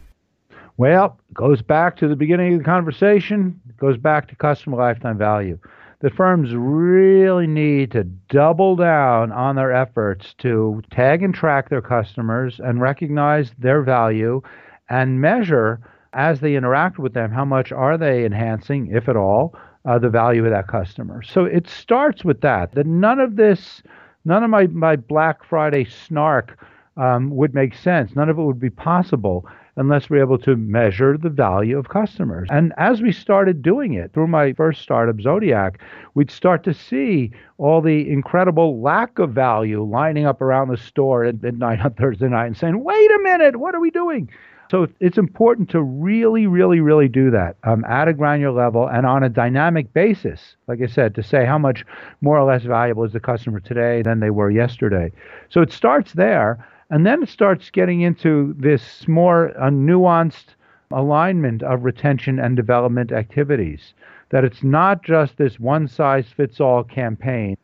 [0.78, 4.78] Well, it goes back to the beginning of the conversation, it goes back to customer
[4.78, 5.58] lifetime value
[6.02, 11.82] the firms really need to double down on their efforts to tag and track their
[11.82, 14.42] customers and recognize their value
[14.90, 15.82] and measure
[16.14, 19.54] as they interact with them how much are they enhancing, if at all,
[19.86, 21.22] uh, the value of that customer.
[21.22, 22.72] So it starts with that.
[22.74, 23.84] That none of this,
[24.24, 26.66] none of my, my Black Friday snark
[26.98, 28.16] um, would make sense.
[28.16, 29.46] None of it would be possible
[29.80, 32.50] unless we're able to measure the value of customers.
[32.52, 35.80] And as we started doing it through my first startup, Zodiac,
[36.16, 41.24] we'd start to see all the incredible lack of value lining up around the store
[41.24, 44.30] at midnight on Thursday night and saying, wait a minute, what are we doing?
[44.70, 49.06] So it's important to really, really, really do that um, at a granular level and
[49.06, 50.56] on a dynamic basis.
[50.68, 51.86] Like I said, to say how much
[52.22, 55.12] more or less valuable is the customer today than they were yesterday.
[55.50, 56.68] So it starts there.
[56.90, 60.56] And then it starts getting into this more uh, nuanced
[60.92, 63.94] alignment of retention and development activities.
[64.32, 67.58] That it's not just this one size fits all campaign,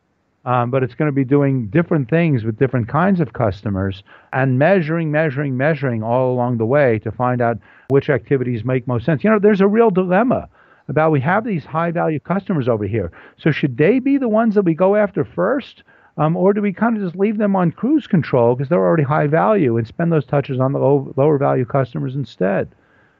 [0.44, 4.58] um, but it's going to be doing different things with different kinds of customers and
[4.58, 7.58] measuring, measuring, measuring all along the way to find out
[7.88, 9.24] which activities make most sense.
[9.24, 10.48] You know, there's a real dilemma
[10.88, 13.10] about we have these high value customers over here.
[13.38, 15.82] So should they be the ones that we go after first?
[16.18, 19.02] Um, or do we kind of just leave them on cruise control because they're already
[19.02, 22.68] high value and spend those touches on the low, lower value customers instead?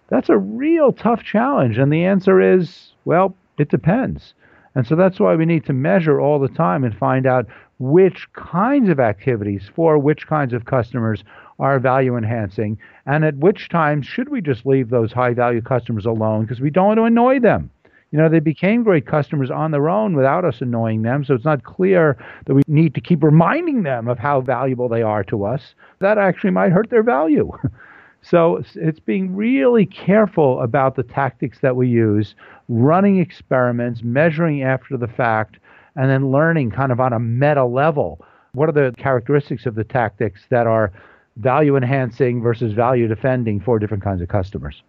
[0.08, 1.78] That's a real tough challenge.
[1.78, 4.34] And the answer is, well, it depends.
[4.74, 7.46] And so that's why we need to measure all the time and find out
[7.78, 11.24] which kinds of activities for which kinds of customers
[11.58, 16.06] are value enhancing and at which times should we just leave those high value customers
[16.06, 17.70] alone because we don't want to annoy them
[18.12, 21.24] you know, they became great customers on their own without us annoying them.
[21.24, 22.16] So it's not clear
[22.46, 25.74] that we need to keep reminding them of how valuable they are to us.
[25.98, 27.50] That actually might hurt their value.
[28.22, 32.34] so it's, being really careful about the tactics that we use,
[32.68, 35.58] running experiments, measuring after the fact,
[35.96, 38.24] and then learning kind of on a meta level.
[38.52, 40.92] What are the characteristics of the tactics that are
[41.36, 44.82] value enhancing versus value defending for different kinds of customers?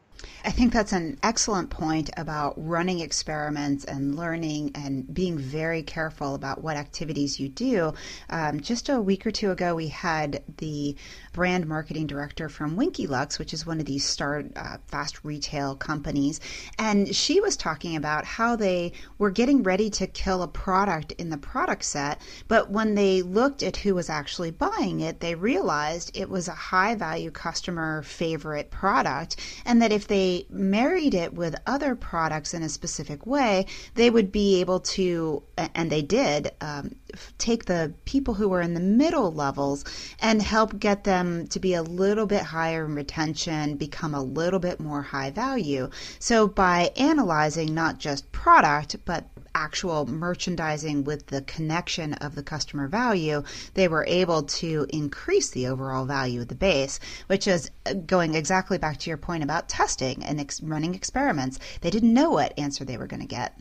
[0.46, 6.36] I think that's an excellent point about running experiments and learning and being very careful
[6.36, 7.94] about what activities you do.
[8.30, 10.96] Um, just a week or two ago, we had the
[11.34, 15.76] brand marketing director from Winky Lux, which is one of these star uh, fast retail
[15.76, 16.40] companies,
[16.80, 21.30] and she was talking about how they were getting ready to kill a product in
[21.30, 26.10] the product set, but when they looked at who was actually buying it, they realized
[26.16, 31.56] it was a high value customer favorite product, and that if they married it with
[31.66, 33.66] other products in a specific way,
[33.96, 36.96] they would be able to, and they did, um,
[37.38, 39.84] take the people who were in the middle levels
[40.22, 44.60] and help get them to be a little bit higher in retention, become a little
[44.60, 45.90] bit more high value.
[46.20, 49.26] So by analyzing not just product, but
[49.58, 53.42] actual merchandising with the connection of the customer value,
[53.74, 58.36] they were able to increase the overall value of the base, which is uh, going
[58.36, 61.58] exactly back to your point about testing and ex- running experiments.
[61.82, 63.60] They didn't know what answer they were going to get.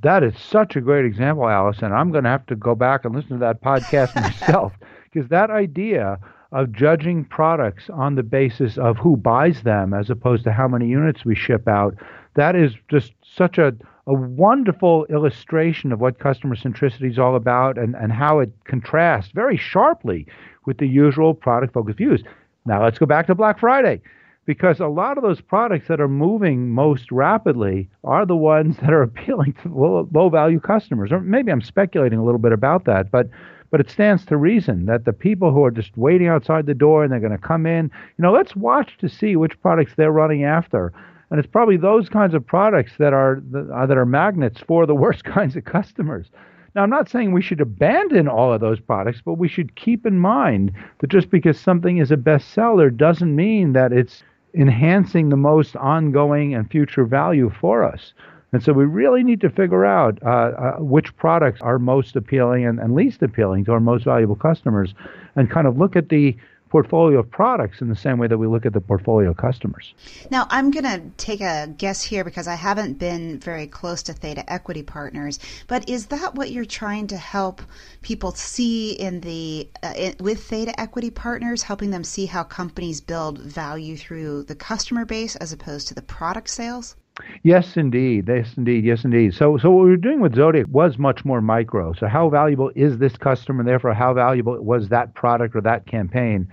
[0.00, 1.92] That is such a great example, Allison.
[1.92, 4.72] I'm going to have to go back and listen to that podcast myself
[5.12, 6.20] because that idea
[6.52, 10.86] of judging products on the basis of who buys them as opposed to how many
[10.86, 11.96] units we ship out,
[12.34, 13.74] that is just such a,
[14.06, 19.32] a wonderful illustration of what customer centricity is all about and, and how it contrasts
[19.32, 20.26] very sharply
[20.64, 22.22] with the usual product focused views.
[22.66, 24.00] Now let's go back to Black Friday
[24.44, 28.92] because a lot of those products that are moving most rapidly are the ones that
[28.92, 31.10] are appealing to low, low value customers.
[31.10, 33.28] Or maybe I'm speculating a little bit about that, but
[33.72, 37.02] but it stands to reason that the people who are just waiting outside the door
[37.02, 40.12] and they're going to come in, you know, let's watch to see which products they're
[40.12, 40.92] running after.
[41.30, 43.42] And it's probably those kinds of products that are
[43.74, 46.26] uh, that are magnets for the worst kinds of customers.
[46.74, 50.04] Now, I'm not saying we should abandon all of those products, but we should keep
[50.04, 54.22] in mind that just because something is a bestseller doesn't mean that it's
[54.52, 58.12] enhancing the most ongoing and future value for us.
[58.52, 62.64] And so we really need to figure out uh, uh, which products are most appealing
[62.64, 64.94] and, and least appealing to our most valuable customers
[65.34, 66.36] and kind of look at the
[66.76, 69.94] portfolio of products in the same way that we look at the portfolio of customers.
[70.30, 74.12] Now, I'm going to take a guess here because I haven't been very close to
[74.12, 77.62] Theta Equity Partners, but is that what you're trying to help
[78.02, 83.38] people see in the uh, with Theta Equity Partners, helping them see how companies build
[83.38, 86.94] value through the customer base as opposed to the product sales?
[87.42, 88.28] Yes, indeed.
[88.28, 88.84] Yes, indeed.
[88.84, 89.34] Yes, indeed.
[89.34, 91.92] So, so what we were doing with Zodiac was much more micro.
[91.94, 93.60] So, how valuable is this customer?
[93.60, 96.48] And therefore, how valuable was that product or that campaign?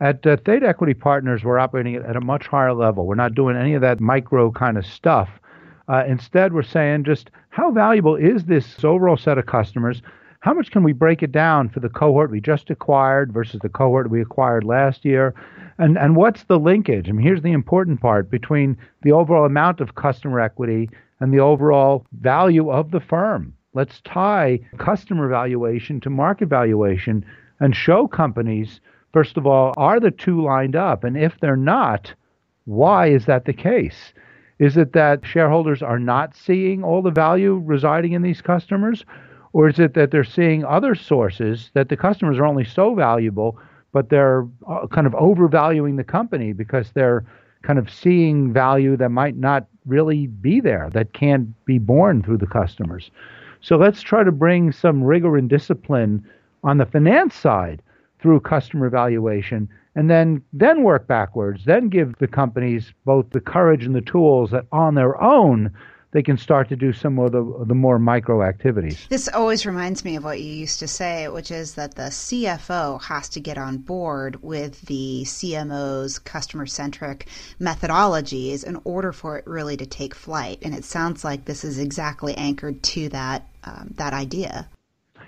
[0.00, 3.06] At uh, Theta Equity Partners, we're operating at a much higher level.
[3.06, 5.28] We're not doing any of that micro kind of stuff.
[5.88, 10.02] Uh, instead, we're saying just how valuable is this overall set of customers?
[10.40, 13.68] How much can we break it down for the cohort we just acquired versus the
[13.68, 15.34] cohort we acquired last year?
[15.78, 17.08] And and what's the linkage?
[17.08, 21.40] I mean, here's the important part between the overall amount of customer equity and the
[21.40, 23.54] overall value of the firm.
[23.74, 27.24] Let's tie customer valuation to market valuation
[27.60, 28.80] and show companies,
[29.12, 31.04] first of all, are the two lined up?
[31.04, 32.12] And if they're not,
[32.64, 34.12] why is that the case?
[34.58, 39.04] Is it that shareholders are not seeing all the value residing in these customers?
[39.52, 43.58] Or is it that they're seeing other sources that the customers are only so valuable
[43.92, 47.24] but they're uh, kind of overvaluing the company because they're
[47.62, 52.38] kind of seeing value that might not really be there, that can't be born through
[52.38, 53.10] the customers.
[53.60, 56.24] So let's try to bring some rigor and discipline
[56.62, 57.82] on the finance side
[58.20, 63.84] through customer evaluation and then then work backwards then give the companies both the courage
[63.84, 65.72] and the tools that on their own
[66.12, 69.06] they can start to do some of the, the more micro activities.
[69.08, 73.02] This always reminds me of what you used to say, which is that the CFO
[73.02, 77.28] has to get on board with the CMO's customer centric
[77.60, 80.58] methodologies in order for it really to take flight.
[80.62, 84.68] And it sounds like this is exactly anchored to that um, that idea.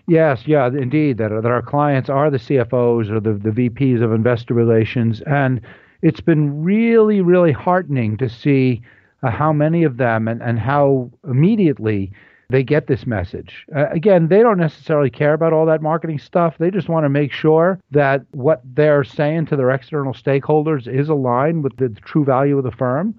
[0.06, 1.18] Yes, yeah, indeed.
[1.18, 5.20] That, that our clients are the CFOs or the, the VPs of investor relations.
[5.22, 5.60] And
[6.02, 8.82] it's been really, really heartening to see
[9.22, 12.12] uh, how many of them and, and how immediately
[12.50, 13.64] they get this message.
[13.74, 16.56] Uh, again, they don't necessarily care about all that marketing stuff.
[16.58, 21.08] They just want to make sure that what they're saying to their external stakeholders is
[21.08, 23.14] aligned with the true value of the firm.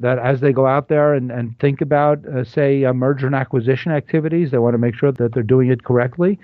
[0.00, 3.34] That as they go out there and, and think about, uh, say, uh, merger and
[3.34, 6.38] acquisition activities, they want to make sure that they're doing it correctly.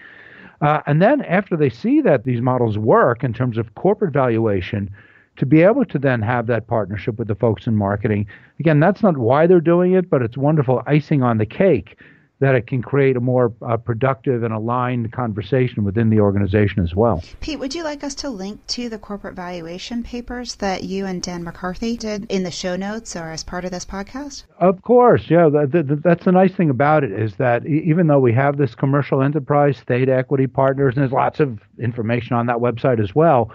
[0.61, 4.91] Uh, and then after they see that these models work in terms of corporate valuation,
[5.41, 8.27] to be able to then have that partnership with the folks in marketing.
[8.61, 11.99] Again, that's not why they're doing it, but it's wonderful icing on the cake
[12.41, 16.95] that it can create a more uh, productive and aligned conversation within the organization as
[16.95, 17.25] well.
[17.41, 21.23] Pete, would you like us to link to the corporate valuation papers that you and
[21.23, 24.45] Dan McCarthy did in the show notes or as part of this podcast?
[24.59, 25.49] Of course, yeah.
[25.51, 29.79] that's the nice thing about it is that even though we have this commercial enterprise,
[29.87, 33.51] Theta Equity Partners, and there's lots of information on that website as well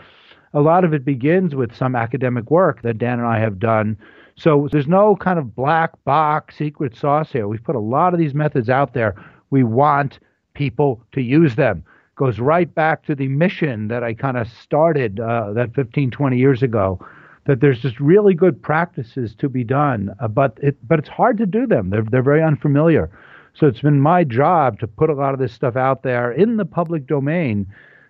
[0.56, 3.98] a lot of it begins with some academic work that Dan and I have done.
[4.38, 7.48] So there's no kind of black box secret sauce here.
[7.48, 9.16] We've put a lot of these methods out there.
[9.50, 10.20] We want
[10.54, 11.84] people to use them.
[12.16, 16.38] Goes right back to the mission that I kind of started uh, that 15, 20
[16.38, 17.06] years ago.
[17.46, 21.38] That there's just really good practices to be done, uh, but it but it's hard
[21.38, 21.92] to do them.
[21.92, 23.12] They're they're very unfamiliar.
[23.54, 26.58] So it's been my job to put a lot of this stuff out there in
[26.58, 27.68] the public domain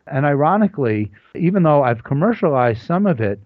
[0.07, 3.39] and ironically, even though I've commercialized some of it,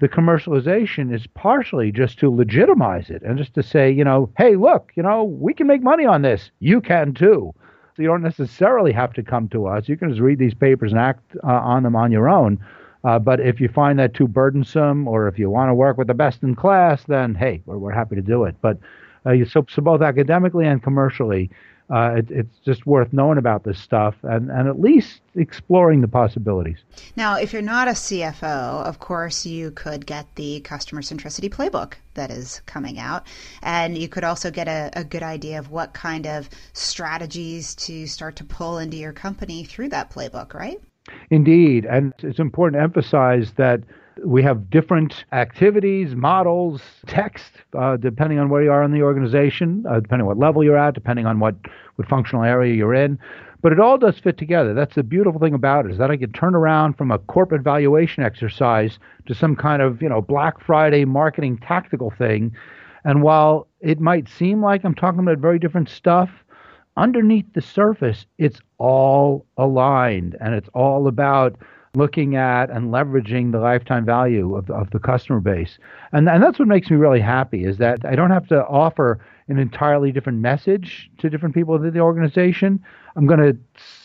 [0.00, 4.56] the commercialization is partially just to legitimize it and just to say, you know, hey,
[4.56, 6.50] look, you know, we can make money on this.
[6.60, 7.54] You can too.
[7.96, 9.88] So you don't necessarily have to come to us.
[9.88, 12.58] You can just read these papers and act uh, on them on your own.
[13.04, 16.08] Uh, but if you find that too burdensome or if you want to work with
[16.08, 18.56] the best in class, then hey, we're, we're happy to do it.
[18.60, 18.78] But
[19.24, 21.50] uh, so, so both academically and commercially,
[21.90, 26.08] uh, it, it's just worth knowing about this stuff and, and at least exploring the
[26.08, 26.78] possibilities.
[27.16, 31.94] Now, if you're not a CFO, of course, you could get the customer centricity playbook
[32.14, 33.26] that is coming out.
[33.62, 38.06] And you could also get a, a good idea of what kind of strategies to
[38.06, 40.80] start to pull into your company through that playbook, right?
[41.30, 41.84] Indeed.
[41.84, 43.80] And it's important to emphasize that
[44.24, 49.84] we have different activities, models, text, uh, depending on where you are in the organization,
[49.88, 51.54] uh, depending on what level you're at, depending on what,
[51.96, 53.18] what functional area you're in.
[53.62, 54.74] But it all does fit together.
[54.74, 57.62] That's the beautiful thing about it is that I can turn around from a corporate
[57.62, 62.54] valuation exercise to some kind of you know Black Friday marketing tactical thing.
[63.04, 66.30] And while it might seem like I'm talking about very different stuff,
[66.98, 71.56] underneath the surface, it's all aligned and it's all about
[71.94, 75.78] looking at and leveraging the lifetime value of, of the customer base.
[76.12, 79.20] And, and that's what makes me really happy is that I don't have to offer
[79.48, 82.82] an entirely different message to different people within the organization.
[83.16, 83.56] I'm going to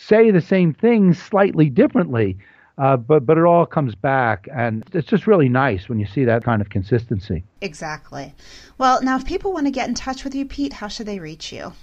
[0.07, 2.37] say the same things slightly differently,
[2.77, 6.23] uh, but but it all comes back, and it's just really nice when you see
[6.25, 7.43] that kind of consistency.
[7.61, 8.33] Exactly.
[8.77, 11.19] Well, now if people want to get in touch with you, Pete, how should they
[11.19, 11.73] reach you?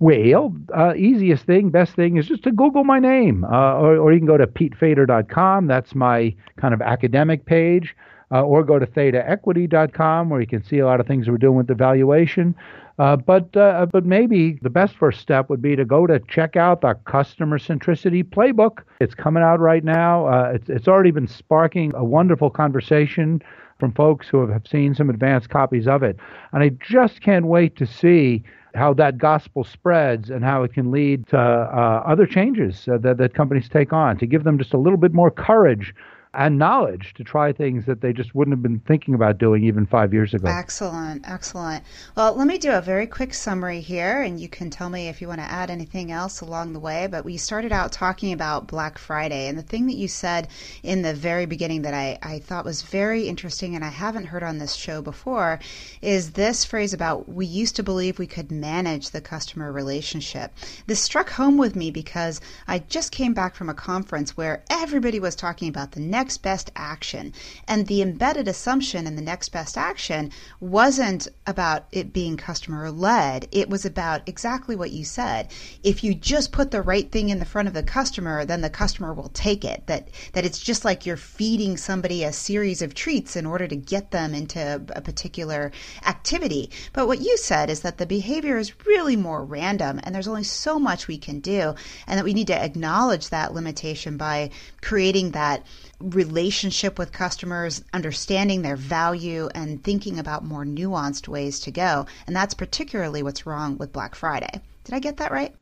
[0.00, 4.12] Well, uh, easiest thing, best thing is just to Google my name, uh, or, or,
[4.12, 5.66] you can go to petefader.com.
[5.66, 7.94] That's my kind of academic page,
[8.30, 11.56] uh, or go to thetaequity.com where you can see a lot of things we're doing
[11.56, 12.54] with the valuation.
[12.98, 16.56] Uh, but uh, but maybe the best first step would be to go to check
[16.56, 18.82] out the customer centricity playbook.
[19.00, 20.26] It's coming out right now.
[20.26, 23.40] Uh, it's it's already been sparking a wonderful conversation
[23.78, 26.18] from folks who have seen some advanced copies of it,
[26.52, 28.42] and I just can't wait to see
[28.74, 33.18] how that gospel spreads and how it can lead to uh, other changes uh, that,
[33.18, 35.94] that companies take on to give them just a little bit more courage
[36.38, 39.84] and knowledge to try things that they just wouldn't have been thinking about doing even
[39.84, 40.46] five years ago.
[40.46, 41.82] Excellent, excellent.
[42.16, 45.20] Well, let me do a very quick summary here, and you can tell me if
[45.20, 47.08] you want to add anything else along the way.
[47.10, 50.46] But we started out talking about Black Friday, and the thing that you said
[50.84, 54.44] in the very beginning that I, I thought was very interesting and I haven't heard
[54.44, 55.58] on this show before
[56.02, 60.52] is this phrase about we used to believe we could manage the customer relationship.
[60.86, 65.18] This struck home with me because I just came back from a conference where everybody
[65.18, 67.32] was talking about the next best action.
[67.66, 73.48] And the embedded assumption in the next best action wasn't about it being customer led.
[73.52, 75.48] It was about exactly what you said.
[75.82, 78.68] If you just put the right thing in the front of the customer, then the
[78.68, 79.86] customer will take it.
[79.86, 83.76] That that it's just like you're feeding somebody a series of treats in order to
[83.76, 85.72] get them into a particular
[86.06, 86.70] activity.
[86.92, 90.44] But what you said is that the behavior is really more random and there's only
[90.44, 91.74] so much we can do
[92.06, 94.50] and that we need to acknowledge that limitation by
[94.80, 95.64] creating that
[96.00, 102.06] relationship with customers, understanding their value, and thinking about more nuanced ways to go.
[102.26, 104.60] And that's particularly what's wrong with Black Friday.
[104.84, 105.54] Did I get that right?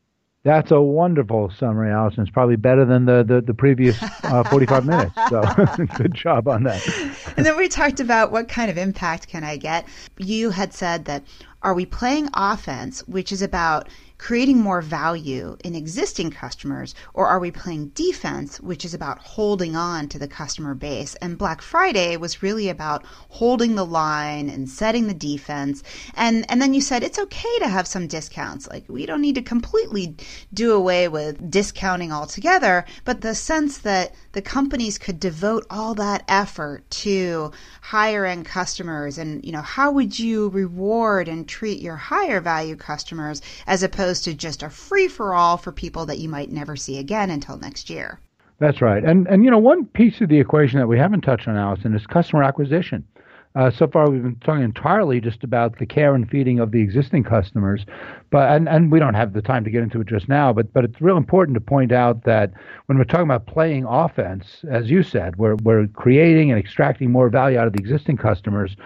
[0.47, 2.23] That's a wonderful summary, Allison.
[2.23, 5.13] It's probably better than the, the, the previous uh, 45 minutes.
[5.29, 5.43] So
[5.97, 6.87] good job on that.
[7.37, 9.89] and then we talked about what kind of impact can I get.
[10.19, 11.25] You had said that
[11.63, 17.39] are we playing offense, which is about creating more value in existing customers, or are
[17.39, 21.15] we playing defense, which is about holding on to the customer base?
[21.17, 25.83] And Black Friday was really about holding the line and setting the defense.
[26.15, 28.69] And and then you said it's okay to have some discounts.
[28.69, 30.17] Like we don't need to completely
[30.53, 36.23] do away with discounting altogether, but the sense that the companies could devote all that
[36.29, 41.97] effort to higher end customers and you know how would you reward and treat your
[41.97, 46.29] higher value customers as opposed to just a free for all for people that you
[46.29, 48.21] might never see again until next year.
[48.59, 49.03] That's right.
[49.03, 51.95] And and you know one piece of the equation that we haven't touched on, Allison,
[51.95, 53.07] is customer acquisition.
[53.57, 56.81] Uh, so far, we've been talking entirely just about the care and feeding of the
[56.83, 57.87] existing customers,
[58.29, 60.53] but and, and we don't have the time to get into it just now.
[60.53, 62.53] But but it's real important to point out that
[62.85, 67.31] when we're talking about playing offense, as you said, we're we're creating and extracting more
[67.31, 68.77] value out of the existing customers,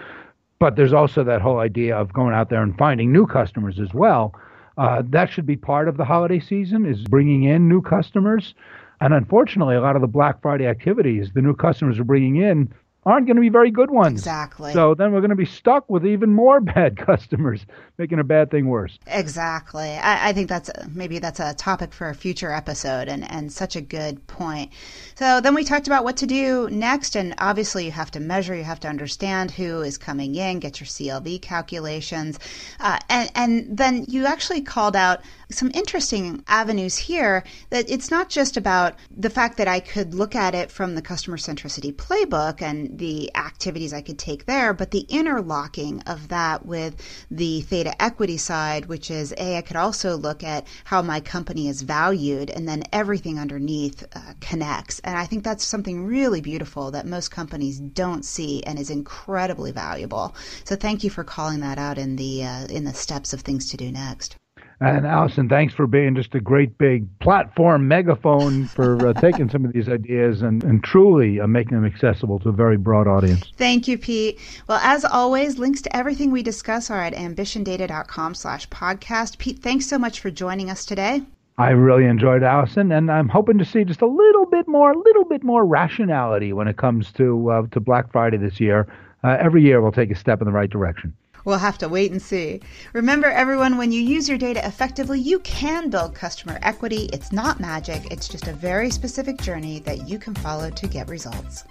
[0.57, 3.93] but there's also that whole idea of going out there and finding new customers as
[3.93, 4.33] well.
[4.77, 8.53] Uh, that should be part of the holiday season is bringing in new customers.
[9.01, 12.73] And unfortunately, a lot of the Black Friday activities the new customers are bringing in
[13.03, 14.19] aren't going to be very good ones.
[14.19, 14.73] Exactly.
[14.73, 17.65] So then we're going to be stuck with even more bad customers,
[17.97, 18.97] making a bad thing worse.
[19.07, 19.89] Exactly.
[19.89, 23.75] I, I think that's maybe that's a topic for a future episode, and and such
[23.75, 24.71] a good point.
[25.15, 28.55] So then we talked about what to do next, and obviously you have to measure,
[28.55, 32.39] you have to understand who is coming in, get your CLV calculations,
[32.79, 35.21] uh, and and then you actually called out
[35.51, 40.35] some interesting avenues here that it's not just about the fact that I could look
[40.35, 44.91] at it from the customer centricity playbook and the activities I could take there, but
[44.91, 46.95] the interlocking of that with
[47.29, 51.67] the theta equity side, which is A, I could also look at how my company
[51.67, 54.99] is valued and then everything underneath uh, connects.
[54.99, 59.71] And I think that's something really beautiful that most companies don't see and is incredibly
[59.71, 60.35] valuable.
[60.63, 63.69] So thank you for calling that out in the uh, in the steps of things
[63.71, 64.35] to do next.
[64.81, 69.63] And Allison, thanks for being just a great big platform megaphone for uh, taking some
[69.63, 73.51] of these ideas and, and truly uh, making them accessible to a very broad audience.
[73.57, 74.39] Thank you, Pete.
[74.67, 79.37] Well, as always, links to everything we discuss are at ambitiondata.com slash podcast.
[79.37, 81.21] Pete, thanks so much for joining us today.
[81.59, 84.97] I really enjoyed Allison, and I'm hoping to see just a little bit more, a
[84.97, 88.87] little bit more rationality when it comes to uh, to Black Friday this year.
[89.23, 91.13] Uh, every year, we'll take a step in the right direction.
[91.45, 92.61] We'll have to wait and see.
[92.93, 97.09] Remember, everyone, when you use your data effectively, you can build customer equity.
[97.13, 101.09] It's not magic, it's just a very specific journey that you can follow to get
[101.09, 101.63] results.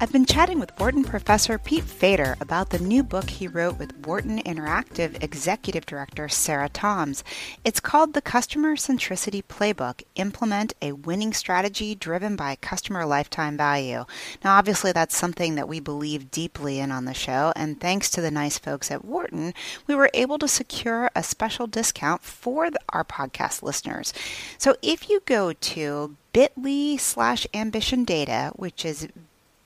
[0.00, 4.06] I've been chatting with Wharton professor Pete Fader about the new book he wrote with
[4.06, 7.24] Wharton Interactive executive director Sarah Toms.
[7.64, 14.04] It's called The Customer Centricity Playbook Implement a Winning Strategy Driven by Customer Lifetime Value.
[14.44, 18.20] Now, obviously, that's something that we believe deeply in on the show, and thanks to
[18.20, 19.52] the nice folks at Wharton,
[19.88, 24.14] we were able to secure a special discount for the, our podcast listeners.
[24.58, 29.08] So if you go to bit.ly slash ambition data, which is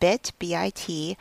[0.03, 1.17] bit.ly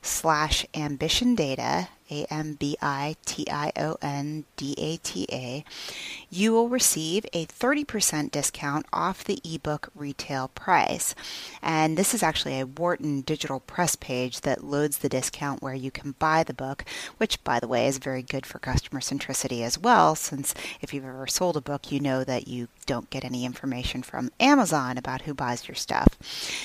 [0.00, 4.78] slash ambition data bit, B-I-T, dot L-Y slash ambition data,
[5.28, 5.64] A-M-B-I-T-I-O-N-D-A-T-A,
[6.30, 11.14] you will receive a 30% discount off the ebook retail price.
[11.62, 15.90] And this is actually a Wharton digital press page that loads the discount where you
[15.90, 16.84] can buy the book,
[17.16, 21.04] which, by the way, is very good for customer centricity as well, since if you've
[21.04, 25.22] ever sold a book, you know that you don't get any information from Amazon about
[25.22, 26.08] who buys your stuff.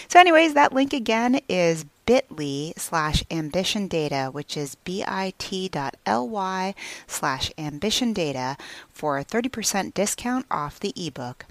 [0.08, 6.76] So, anyways, that link again is bit.ly slash ambition data, which is bit.ly
[7.08, 8.58] slash ambition data
[8.92, 11.46] for a 30% discount off the ebook.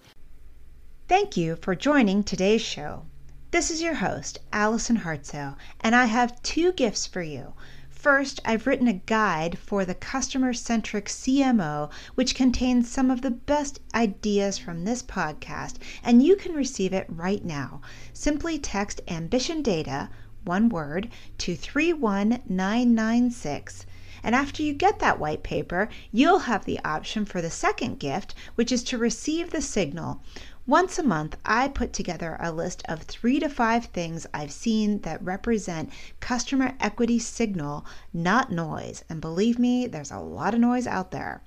[1.08, 3.04] Thank you for joining today's show.
[3.50, 7.52] This is your host, Allison Hartsoe, and I have two gifts for you.
[7.90, 13.30] First, I've written a guide for the customer centric CMO, which contains some of the
[13.30, 17.80] best ideas from this podcast, and you can receive it right now.
[18.12, 20.08] Simply text Ambition Data
[20.44, 23.86] one word, to 31996.
[24.24, 28.34] And after you get that white paper, you'll have the option for the second gift,
[28.54, 30.22] which is to receive the signal.
[30.64, 35.00] Once a month, I put together a list of three to five things I've seen
[35.00, 35.90] that represent
[36.20, 37.84] customer equity signal,
[38.14, 39.02] not noise.
[39.08, 41.42] And believe me, there's a lot of noise out there.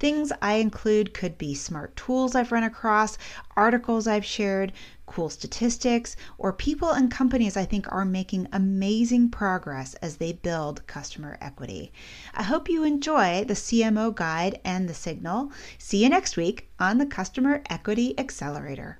[0.00, 3.18] Things I include could be smart tools I've run across,
[3.54, 4.72] articles I've shared,
[5.14, 10.84] cool statistics, or people and companies I think are making amazing progress as they build
[10.88, 11.92] customer equity.
[12.34, 15.52] I hope you enjoy the CMO guide and the signal.
[15.78, 18.98] See you next week on the Customer Equity Accelerator.